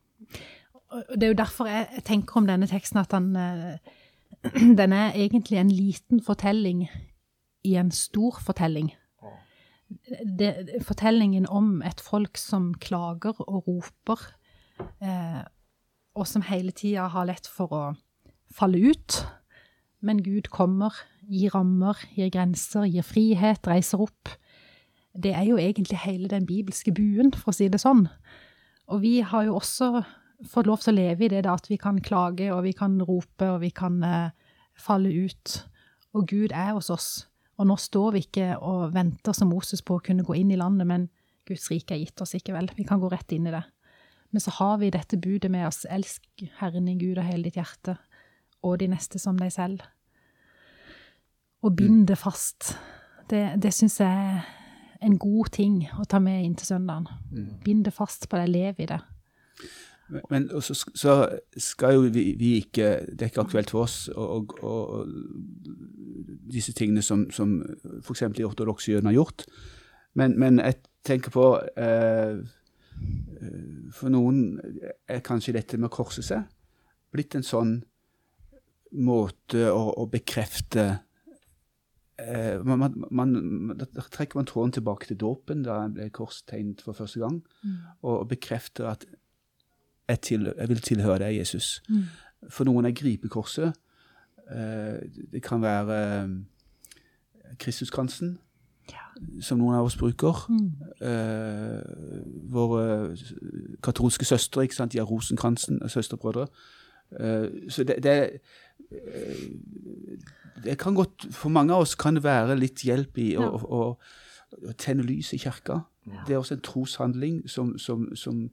Det 1.16 1.26
er 1.26 1.32
jo 1.32 1.40
derfor 1.40 1.68
jeg 1.68 1.88
jeg 1.96 2.04
tenker 2.08 2.38
om 2.40 2.46
denne 2.48 2.68
teksten 2.68 3.00
at 3.00 3.12
han, 3.12 3.30
eh, 3.36 3.78
den 4.80 4.92
er 4.92 5.16
egentlig 5.16 5.58
en 5.58 5.72
liten 5.72 6.22
fortelling 6.24 6.86
i 7.64 7.76
en 7.76 7.90
stor 7.90 8.40
fortelling. 8.40 8.92
Det, 10.38 10.82
fortellingen 10.86 11.46
om 11.48 11.82
et 11.86 12.00
folk 12.00 12.38
som 12.40 12.72
klager 12.80 13.38
og 13.44 13.68
roper, 13.68 14.20
eh, 15.02 15.42
og 16.14 16.26
som 16.28 16.44
hele 16.46 16.72
tida 16.76 17.08
har 17.12 17.28
lett 17.28 17.48
for 17.48 17.72
å 17.72 17.82
falle 18.52 18.80
ut. 18.92 19.22
Men 20.02 20.22
Gud 20.24 20.50
kommer, 20.52 20.96
gir 21.30 21.54
rammer, 21.54 21.98
gir 22.16 22.30
grenser, 22.34 22.88
gir 22.90 23.06
frihet, 23.06 23.66
reiser 23.66 24.02
opp. 24.02 24.32
Det 25.12 25.34
er 25.36 25.46
jo 25.46 25.58
egentlig 25.60 26.00
hele 26.02 26.28
den 26.28 26.46
bibelske 26.48 26.92
buen, 26.94 27.32
for 27.36 27.52
å 27.52 27.56
si 27.56 27.68
det 27.70 27.80
sånn. 27.82 28.06
Og 28.90 29.02
vi 29.04 29.20
har 29.24 29.46
jo 29.46 29.56
også 29.60 30.02
fått 30.48 30.66
lov 30.66 30.82
til 30.82 30.94
å 30.94 30.98
leve 30.98 31.26
i 31.26 31.30
det 31.32 31.44
da, 31.46 31.54
at 31.54 31.68
vi 31.70 31.78
kan 31.80 32.00
klage, 32.02 32.50
og 32.52 32.64
vi 32.66 32.74
kan 32.76 32.98
rope, 33.06 33.46
og 33.46 33.60
vi 33.62 33.70
kan 33.74 34.00
eh, 34.06 34.56
falle 34.78 35.12
ut. 35.12 35.58
Og 36.12 36.26
Gud 36.28 36.52
er 36.52 36.74
hos 36.76 36.90
oss. 36.92 37.10
Og 37.62 37.68
nå 37.70 37.76
står 37.78 38.16
vi 38.16 38.24
ikke 38.24 38.56
og 38.58 38.88
venter 38.96 39.36
som 39.36 39.52
Moses 39.52 39.84
på 39.86 40.00
å 40.00 40.02
kunne 40.02 40.24
gå 40.26 40.34
inn 40.40 40.50
i 40.50 40.58
landet, 40.58 40.88
men 40.88 41.06
Guds 41.46 41.68
rike 41.70 41.94
er 41.94 42.02
gitt 42.02 42.22
oss 42.24 42.34
ikke 42.34 42.56
vel. 42.56 42.70
Vi 42.74 42.86
kan 42.88 42.98
gå 42.98 43.10
rett 43.12 43.30
inn 43.34 43.46
i 43.46 43.54
det. 43.54 43.62
Men 44.34 44.42
så 44.42 44.54
har 44.56 44.80
vi 44.80 44.90
dette 44.90 45.18
budet 45.20 45.50
med 45.52 45.68
oss. 45.68 45.84
Elsk 45.86 46.42
Herren 46.58 46.88
din 46.88 46.98
Gud 46.98 47.20
av 47.22 47.28
hele 47.28 47.46
ditt 47.46 47.58
hjerte, 47.60 47.98
og 48.66 48.80
de 48.80 48.88
neste 48.90 49.20
som 49.22 49.38
deg 49.38 49.52
selv. 49.54 49.84
Og 51.62 51.76
bind 51.78 52.08
det 52.10 52.18
fast. 52.18 52.72
Det, 53.30 53.44
det 53.62 53.70
syns 53.76 54.00
jeg 54.02 54.10
er 54.10 54.42
en 55.02 55.18
god 55.22 55.52
ting 55.54 55.82
å 56.00 56.06
ta 56.08 56.18
med 56.22 56.42
inn 56.42 56.58
til 56.58 56.72
søndagen. 56.72 57.06
Bind 57.62 57.84
det 57.86 57.94
fast 57.94 58.26
på 58.30 58.40
deg, 58.40 58.50
lev 58.50 58.82
i 58.82 58.88
det. 58.90 58.98
Men- 60.30 60.48
så, 60.60 60.74
så 60.94 61.14
skal 61.56 61.94
jo 61.94 62.00
vi, 62.12 62.24
vi 62.38 62.54
ikke 62.60 63.06
Det 63.08 63.22
er 63.22 63.30
ikke 63.30 63.44
aktuelt 63.46 63.70
for 63.70 63.86
oss 63.86 64.08
og, 64.12 64.54
og, 64.62 64.64
å 64.64 65.04
disse 66.52 66.72
tingene 66.76 67.02
som, 67.02 67.30
som 67.30 67.62
f.eks. 68.02 68.26
de 68.36 68.44
ortodokse 68.44 68.92
jødene 68.92 69.08
har 69.08 69.16
gjort. 69.22 69.46
Men, 70.14 70.34
men 70.38 70.58
jeg 70.60 70.82
tenker 71.04 71.32
på 71.32 71.46
eh, 71.80 72.42
eh, 72.42 73.62
For 73.96 74.12
noen 74.12 74.60
er 75.08 75.24
kanskje 75.24 75.56
dette 75.56 75.80
med 75.80 75.88
å 75.88 75.96
korse 75.96 76.24
seg 76.26 76.44
blitt 77.12 77.36
en 77.36 77.46
sånn 77.46 77.72
måte 79.04 79.66
å, 79.72 79.82
å 80.02 80.06
bekrefte 80.10 80.84
eh, 82.20 82.60
man, 82.64 82.96
man, 83.10 83.34
da 83.78 83.88
trekker 84.12 84.40
man 84.40 84.48
tråden 84.48 84.74
tilbake 84.78 85.08
til 85.08 85.20
dåpen, 85.20 85.64
da 85.66 85.82
jeg 85.82 85.94
ble 85.96 86.08
korstegnet 86.16 86.84
for 86.84 86.96
første 86.96 87.22
gang, 87.22 87.40
mm. 87.64 87.76
og 88.08 88.26
bekrefter 88.32 88.90
at 88.92 89.06
jeg, 90.08 90.20
til, 90.20 90.52
jeg 90.58 90.68
vil 90.68 90.80
tilhøre 90.80 91.18
deg, 91.18 91.38
Jesus. 91.38 91.82
Mm. 91.88 92.04
For 92.50 92.64
noen 92.64 92.88
er 92.88 92.94
gripekorset. 92.96 93.72
Eh, 94.50 94.98
det 95.32 95.42
kan 95.42 95.62
være 95.62 96.22
eh, 96.22 96.28
Kristuskransen. 97.58 98.38
som 99.40 99.58
noen 99.58 99.74
av 99.76 99.84
oss 99.84 99.96
bruker. 99.96 100.46
Mm. 100.48 100.72
Eh, 101.06 101.82
våre 102.52 103.16
katolske 103.82 104.24
søstre, 104.24 104.62
ikke 104.62 104.74
sant, 104.74 104.92
de 104.92 104.98
har 104.98 105.06
rosenkransen, 105.06 105.88
søsterbrødre. 105.88 106.46
Så 107.68 107.84
det, 107.84 107.96
det, 108.02 108.40
det 110.64 110.78
kan 110.78 110.94
godt, 110.94 111.26
For 111.30 111.48
mange 111.48 111.74
av 111.74 111.80
oss 111.80 111.94
kan 111.94 112.14
det 112.16 112.24
være 112.24 112.56
litt 112.56 112.82
hjelp 112.82 113.18
i 113.18 113.36
å, 113.36 113.42
Ja. 113.42 113.48
å, 113.48 113.80
å, 114.62 114.72
tenne 114.78 115.02
lys 115.02 115.32
i 115.32 115.38
kirka. 115.38 115.80
Det 116.26 116.34
er 116.34 116.38
også 116.38 116.54
en 116.54 116.60
troshandling 116.64 117.48
som, 117.48 117.78
som, 117.78 118.16
som 118.16 118.50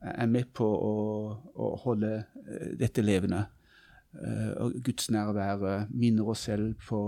er 0.00 0.28
med 0.30 0.52
på 0.56 0.66
å, 0.66 0.92
å 1.54 1.72
holde 1.84 2.12
eh, 2.20 2.70
dette 2.80 3.02
levende. 3.04 3.46
Eh, 4.16 4.52
og 4.64 4.78
gudsnærværet 4.86 5.90
minner 5.94 6.30
oss 6.32 6.46
selv 6.48 6.72
på, 6.88 7.02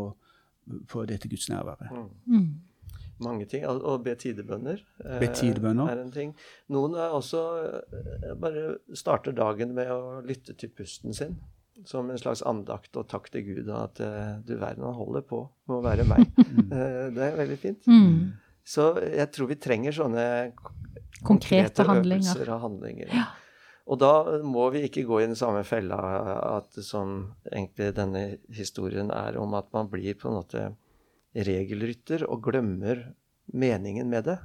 på 0.90 1.06
dette 1.08 1.30
gudsnærværet. 1.32 1.90
Mm. 2.26 2.50
Mange 3.22 3.46
ting. 3.46 3.64
Og 3.68 4.02
be 4.04 4.14
tidebønner 4.18 4.80
eh, 5.04 5.18
Be 5.22 5.30
tidebønner. 5.34 5.90
er 5.92 6.02
en 6.04 6.12
ting. 6.14 6.34
Noen 6.74 6.94
er 6.98 7.14
også 7.14 7.42
eh, 7.62 8.30
bare 8.40 8.76
starter 8.98 9.34
dagen 9.36 9.74
med 9.76 9.90
å 9.94 10.20
lytte 10.26 10.56
til 10.58 10.72
pusten 10.74 11.14
sin. 11.16 11.36
Som 11.88 12.10
en 12.12 12.20
slags 12.20 12.44
andakt 12.46 12.94
og 13.00 13.08
takk 13.10 13.30
til 13.32 13.46
Gud. 13.48 13.70
At 13.74 14.00
eh, 14.04 14.38
du 14.46 14.54
verden, 14.60 14.84
han 14.86 14.98
holder 14.98 15.24
på 15.26 15.44
med 15.70 15.78
å 15.80 15.82
være 15.84 16.06
meg. 16.08 16.28
Eh, 16.72 17.08
det 17.12 17.24
er 17.26 17.36
veldig 17.36 17.56
fint. 17.60 17.86
Mm. 17.90 18.32
Så 18.64 18.92
jeg 19.02 19.26
tror 19.34 19.48
vi 19.50 19.56
trenger 19.58 19.94
sånne 19.96 20.24
k- 21.18 21.24
Konkrete 21.28 21.84
handlinger. 21.88 22.24
øvelser 22.34 22.52
og 22.54 22.60
handlinger. 22.66 23.26
Og 23.86 23.98
da 23.98 24.12
må 24.46 24.68
vi 24.70 24.84
ikke 24.86 25.02
gå 25.04 25.20
i 25.20 25.26
den 25.26 25.34
samme 25.36 25.64
fella 25.66 25.98
at, 26.56 26.70
som 26.86 27.32
egentlig 27.50 27.94
denne 27.96 28.38
historien 28.54 29.10
er, 29.10 29.36
om 29.42 29.54
at 29.58 29.66
man 29.74 29.88
blir 29.90 30.14
på 30.14 30.28
en 30.30 30.36
måte 30.38 30.68
regelrytter 31.34 32.24
og 32.28 32.42
glemmer 32.46 33.02
meningen 33.52 34.08
med 34.12 34.24
det. 34.30 34.38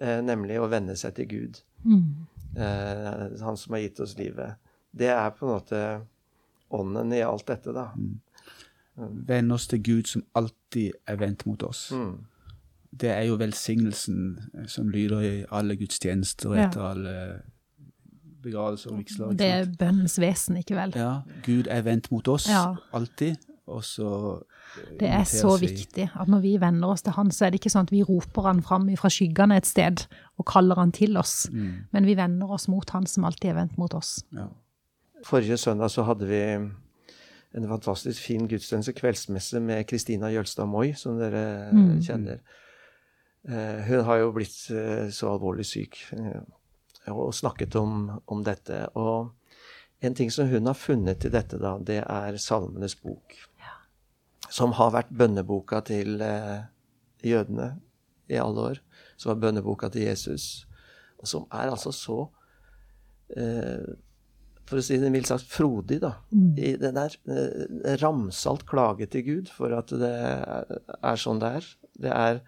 Eh, 0.00 0.20
nemlig 0.24 0.56
å 0.58 0.68
venne 0.72 0.96
seg 0.98 1.14
til 1.18 1.26
Gud. 1.30 1.60
Mm. 1.84 2.26
Eh, 2.56 3.40
han 3.44 3.56
som 3.60 3.74
har 3.76 3.84
gitt 3.84 4.00
oss 4.00 4.16
livet. 4.18 4.56
Det 4.94 5.10
er 5.12 5.30
på 5.36 5.46
en 5.46 5.52
måte 5.58 5.82
ånden 6.74 7.12
i 7.14 7.20
alt 7.22 7.46
dette, 7.46 7.72
da. 7.74 7.90
Venn 8.96 9.50
oss 9.54 9.66
til 9.70 9.82
Gud 9.82 10.06
som 10.10 10.22
alltid 10.38 10.94
er 11.10 11.16
vendt 11.20 11.44
mot 11.46 11.62
oss. 11.66 11.88
Mm. 11.92 12.24
Det 13.00 13.10
er 13.10 13.22
jo 13.28 13.36
velsignelsen 13.40 14.38
eh, 14.54 14.66
som 14.66 14.88
lyder 14.88 15.20
i 15.20 15.44
alle 15.50 15.76
gudstjenester 15.76 16.48
og 16.50 16.56
Ja. 16.56 16.68
etter 16.68 16.80
alle 16.90 17.14
begravelser 18.44 18.90
og 18.92 18.98
vigsler. 18.98 19.32
Det 19.32 19.46
er 19.46 19.64
bønnens 19.78 20.18
vesen, 20.20 20.56
ikke 20.60 20.76
vel? 20.76 20.92
Ja, 20.96 21.20
Gud 21.46 21.66
er 21.70 21.82
vendt 21.82 22.10
mot 22.12 22.28
oss 22.28 22.48
Ja. 22.48 22.74
alltid, 22.92 23.36
og 23.66 23.82
så 23.84 24.08
eh, 24.76 24.98
Det 25.00 25.08
er 25.08 25.24
så 25.24 25.56
vi. 25.60 25.66
viktig 25.66 26.10
at 26.20 26.28
når 26.28 26.40
vi 26.42 26.56
venner 26.60 26.88
oss 26.88 27.02
til 27.02 27.12
han, 27.12 27.30
så 27.30 27.46
er 27.46 27.50
det 27.50 27.60
ikke 27.60 27.70
sånn 27.72 27.86
at 27.88 27.90
vi 27.94 28.02
roper 28.02 28.42
han 28.42 28.60
fram 28.62 28.88
fra 28.96 29.08
skyggene 29.08 29.56
et 29.56 29.66
sted 29.66 30.06
og 30.38 30.44
kaller 30.46 30.74
han 30.76 30.92
til 30.92 31.16
oss, 31.16 31.48
Mm, 31.50 31.86
men 31.92 32.04
vi 32.06 32.14
vender 32.14 32.50
oss 32.50 32.68
mot 32.68 32.88
han 32.90 33.06
som 33.06 33.24
alltid 33.24 33.50
er 33.50 33.54
vendt 33.54 33.78
mot 33.78 33.94
oss. 33.94 34.22
ja. 34.32 34.46
Forrige 35.24 35.56
søndag 35.56 35.88
så 35.90 36.02
hadde 36.04 36.26
vi 36.28 36.42
en 37.56 37.68
fantastisk 37.68 38.20
fin 38.20 38.46
gudstjeneste, 38.48 38.92
kveldsmesse, 38.92 39.60
med 39.60 39.86
Kristina 39.86 40.26
Jølstad 40.28 40.66
Moi, 40.68 40.92
som 40.92 41.16
dere 41.18 41.68
eh, 41.68 41.72
Mm. 41.72 42.02
kjenner. 42.02 42.38
Eh, 43.48 43.80
hun 43.88 44.04
har 44.08 44.20
jo 44.22 44.34
blitt 44.36 44.56
eh, 44.72 45.08
så 45.12 45.34
alvorlig 45.34 45.66
syk 45.68 45.98
eh, 46.16 46.44
og 47.12 47.34
snakket 47.36 47.76
om, 47.76 48.06
om 48.32 48.44
dette. 48.44 48.86
Og 48.96 49.32
en 50.04 50.16
ting 50.16 50.30
som 50.32 50.48
hun 50.48 50.70
har 50.70 50.78
funnet 50.78 51.26
i 51.26 51.32
dette, 51.32 51.60
da, 51.60 51.76
det 51.76 52.00
er 52.04 52.38
Salmenes 52.40 52.96
bok. 53.02 53.36
Som 54.52 54.76
har 54.78 54.94
vært 54.94 55.12
bønneboka 55.12 55.82
til 55.88 56.22
eh, 56.24 56.64
jødene 57.24 57.74
i 58.32 58.40
alle 58.40 58.70
år. 58.70 58.80
Som 59.16 59.34
var 59.34 59.42
bønneboka 59.44 59.90
til 59.92 60.08
Jesus. 60.08 60.64
Og 61.20 61.28
som 61.28 61.46
er 61.52 61.72
altså 61.72 61.92
så 61.92 62.18
eh, 63.36 63.94
for 64.64 64.80
å 64.80 64.84
si 64.84 64.96
det 65.00 65.10
mildt 65.12 65.28
sagt, 65.28 65.48
frodig, 65.52 66.00
da. 66.00 66.14
I 66.56 66.74
den 66.80 66.96
der 66.96 67.16
eh, 67.28 67.96
ramsalt 68.00 68.64
klage 68.68 69.08
til 69.12 69.26
Gud 69.26 69.50
for 69.52 69.74
at 69.76 69.92
det 69.92 70.08
er, 70.08 70.78
er 70.96 71.20
sånn 71.20 71.42
det 71.42 71.50
er. 71.58 71.68
Det 72.06 72.14
er 72.14 72.40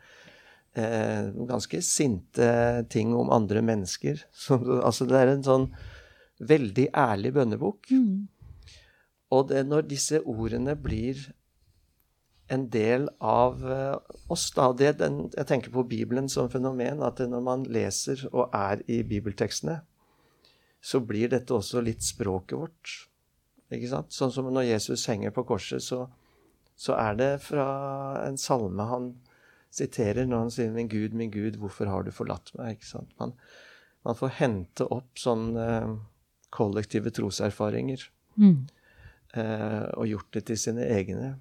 eh, 0.79 1.33
ganske 1.49 1.81
sinte 1.85 2.51
ting 2.93 3.15
om 3.17 3.33
andre 3.35 3.63
mennesker. 3.65 4.23
Så, 4.47 4.61
altså, 4.81 5.09
det 5.09 5.21
er 5.21 5.35
en 5.35 5.47
sånn 5.47 5.67
veldig 6.37 6.91
ærlig 6.93 7.33
bønnebok. 7.37 7.91
Og 9.35 9.49
det, 9.51 9.65
når 9.67 9.89
disse 9.91 10.21
ordene 10.23 10.77
blir 10.79 11.25
en 12.53 12.69
del 12.71 13.09
av 13.19 13.65
eh, 13.67 13.97
oss, 14.31 14.51
da 14.55 14.71
det, 14.77 14.99
den, 15.01 15.25
Jeg 15.35 15.49
tenker 15.51 15.73
på 15.75 15.87
Bibelen 15.89 16.29
som 16.31 16.51
fenomen. 16.51 17.03
At 17.03 17.19
når 17.19 17.43
man 17.43 17.67
leser 17.67 18.23
og 18.33 18.55
er 18.55 18.85
i 18.87 19.03
bibeltekstene, 19.03 19.81
så 20.81 21.01
blir 21.03 21.33
dette 21.33 21.55
også 21.55 21.83
litt 21.83 22.05
språket 22.07 22.59
vårt. 22.59 22.95
Ikke 23.75 23.91
sant? 23.91 24.15
Sånn 24.15 24.31
som 24.31 24.47
når 24.53 24.69
Jesus 24.69 25.09
henger 25.11 25.35
på 25.35 25.43
korset, 25.49 25.83
så, 25.83 26.05
så 26.79 26.95
er 27.01 27.19
det 27.19 27.33
fra 27.43 27.67
en 28.23 28.39
salme 28.39 28.87
han 28.87 29.11
siterer 29.77 30.27
når 30.27 30.45
han 30.47 30.51
sier 30.55 30.71
'Min 30.73 30.89
Gud, 30.89 31.13
min 31.15 31.31
Gud, 31.31 31.57
hvorfor 31.61 31.87
har 31.93 32.03
du 32.03 32.11
forlatt 32.11 32.53
meg?' 32.57 32.77
Ikke 32.79 32.87
sant? 32.89 33.13
Man, 33.21 33.33
man 34.05 34.15
får 34.15 34.29
hente 34.41 34.87
opp 34.91 35.19
sånne 35.21 35.99
kollektive 36.51 37.11
troserfaringer 37.11 38.09
Mm. 38.37 38.67
eh, 39.35 39.89
og 39.97 40.07
gjort 40.07 40.35
det 40.35 40.45
til 40.45 40.59
sine 40.59 40.85
egne. 40.85 41.37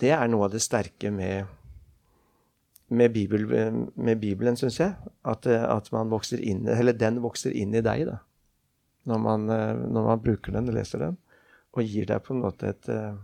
Det 0.00 0.10
er 0.10 0.26
noe 0.28 0.44
av 0.46 0.50
det 0.50 0.60
sterke 0.62 1.10
med, 1.10 1.46
med, 2.88 3.12
Bibel, 3.12 3.46
med 3.94 4.20
Bibelen, 4.20 4.56
syns 4.56 4.78
jeg. 4.80 4.94
At, 5.24 5.46
eh, 5.46 5.62
at 5.62 5.92
man 5.92 6.10
vokser 6.10 6.40
inn, 6.42 6.66
eller 6.68 6.92
den 6.92 7.20
vokser 7.22 7.50
inn 7.54 7.74
i 7.74 7.80
deg, 7.80 8.06
da. 8.06 8.18
Når 9.06 9.18
man, 9.22 9.48
eh, 9.50 9.74
når 9.74 10.04
man 10.10 10.20
bruker 10.20 10.52
den 10.52 10.68
og 10.68 10.74
leser 10.74 10.98
den. 10.98 11.16
Og 11.72 11.82
gir 11.84 12.06
deg 12.06 12.22
på 12.22 12.34
en 12.34 12.42
måte 12.42 12.68
et, 12.68 12.88
eh, 12.88 13.14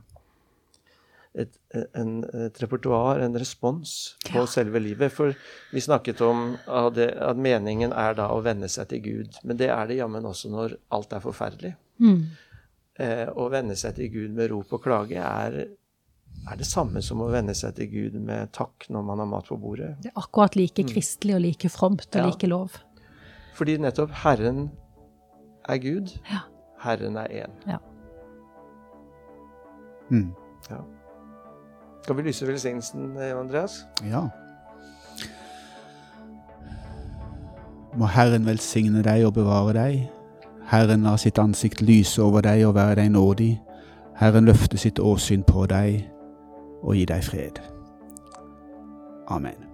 et, 1.34 1.56
en, 1.98 2.10
et 2.46 2.58
repertoar, 2.62 3.18
en 3.24 3.34
respons 3.38 4.16
på 4.30 4.36
Ja. 4.38 4.46
selve 4.46 4.78
livet. 4.80 5.10
For 5.12 5.34
vi 5.72 5.80
snakket 5.82 6.20
om 6.22 6.56
at, 6.68 6.94
det, 6.94 7.08
at 7.18 7.36
meningen 7.36 7.92
er 7.92 8.14
da 8.14 8.28
å 8.30 8.40
venne 8.44 8.68
seg 8.70 8.88
til 8.88 9.00
Gud. 9.02 9.38
Men 9.44 9.56
det 9.58 9.68
er 9.74 9.86
det 9.90 9.96
jammen 9.98 10.24
også 10.30 10.50
når 10.52 10.76
alt 10.94 11.12
er 11.12 11.20
forferdelig. 11.24 11.74
Mm. 11.98 12.20
Eh, 12.98 13.26
å 13.34 13.48
venne 13.50 13.74
seg 13.76 13.96
til 13.96 14.12
Gud 14.14 14.30
med 14.36 14.50
rop 14.52 14.72
og 14.72 14.82
klage 14.84 15.18
er, 15.18 15.56
er 16.50 16.56
det 16.56 16.66
samme 16.66 17.02
som 17.02 17.20
å 17.24 17.30
venne 17.32 17.54
seg 17.54 17.74
til 17.74 17.88
Gud 17.90 18.20
med 18.22 18.52
takk 18.54 18.86
når 18.94 19.02
man 19.10 19.18
har 19.18 19.26
mat 19.26 19.46
på 19.50 19.58
bordet. 19.58 19.96
Det 20.02 20.12
er 20.12 20.20
akkurat 20.22 20.54
like 20.56 20.84
kristelig 20.86 21.34
og 21.34 21.40
like 21.42 21.68
fromt 21.68 22.06
og 22.14 22.20
Ja. 22.20 22.26
like 22.30 22.46
lov. 22.46 22.78
Fordi 23.58 23.76
nettopp 23.78 24.10
Herren 24.22 24.68
er 25.68 25.78
Gud. 25.78 26.14
Ja. 26.30 26.40
Herren 26.84 27.16
er 27.16 27.28
én. 27.42 27.50
Ja. 27.66 27.78
Mm. 30.10 30.34
Ja. 30.70 30.80
Skal 32.04 32.16
vi 32.16 32.22
lyse 32.22 32.46
velsignelsen, 32.46 33.16
eh, 33.16 33.40
Andreas? 33.40 33.86
Ja. 34.10 34.28
Må 37.96 38.06
Herren 38.06 38.46
velsigne 38.46 39.02
deg 39.02 39.24
og 39.26 39.32
bevare 39.34 39.72
deg. 39.72 40.10
Herren 40.68 41.02
lar 41.02 41.16
sitt 41.16 41.38
ansikt 41.38 41.80
lyse 41.80 42.22
over 42.22 42.44
deg 42.44 42.66
og 42.66 42.74
være 42.74 42.94
deg 42.94 43.10
nådig. 43.10 43.62
Herren 44.20 44.44
løfte 44.44 44.76
sitt 44.76 45.00
åsyn 45.00 45.44
på 45.48 45.64
deg 45.66 46.04
og 46.82 46.92
gi 46.94 47.04
deg 47.08 47.24
fred. 47.24 47.62
Amen. 49.28 49.73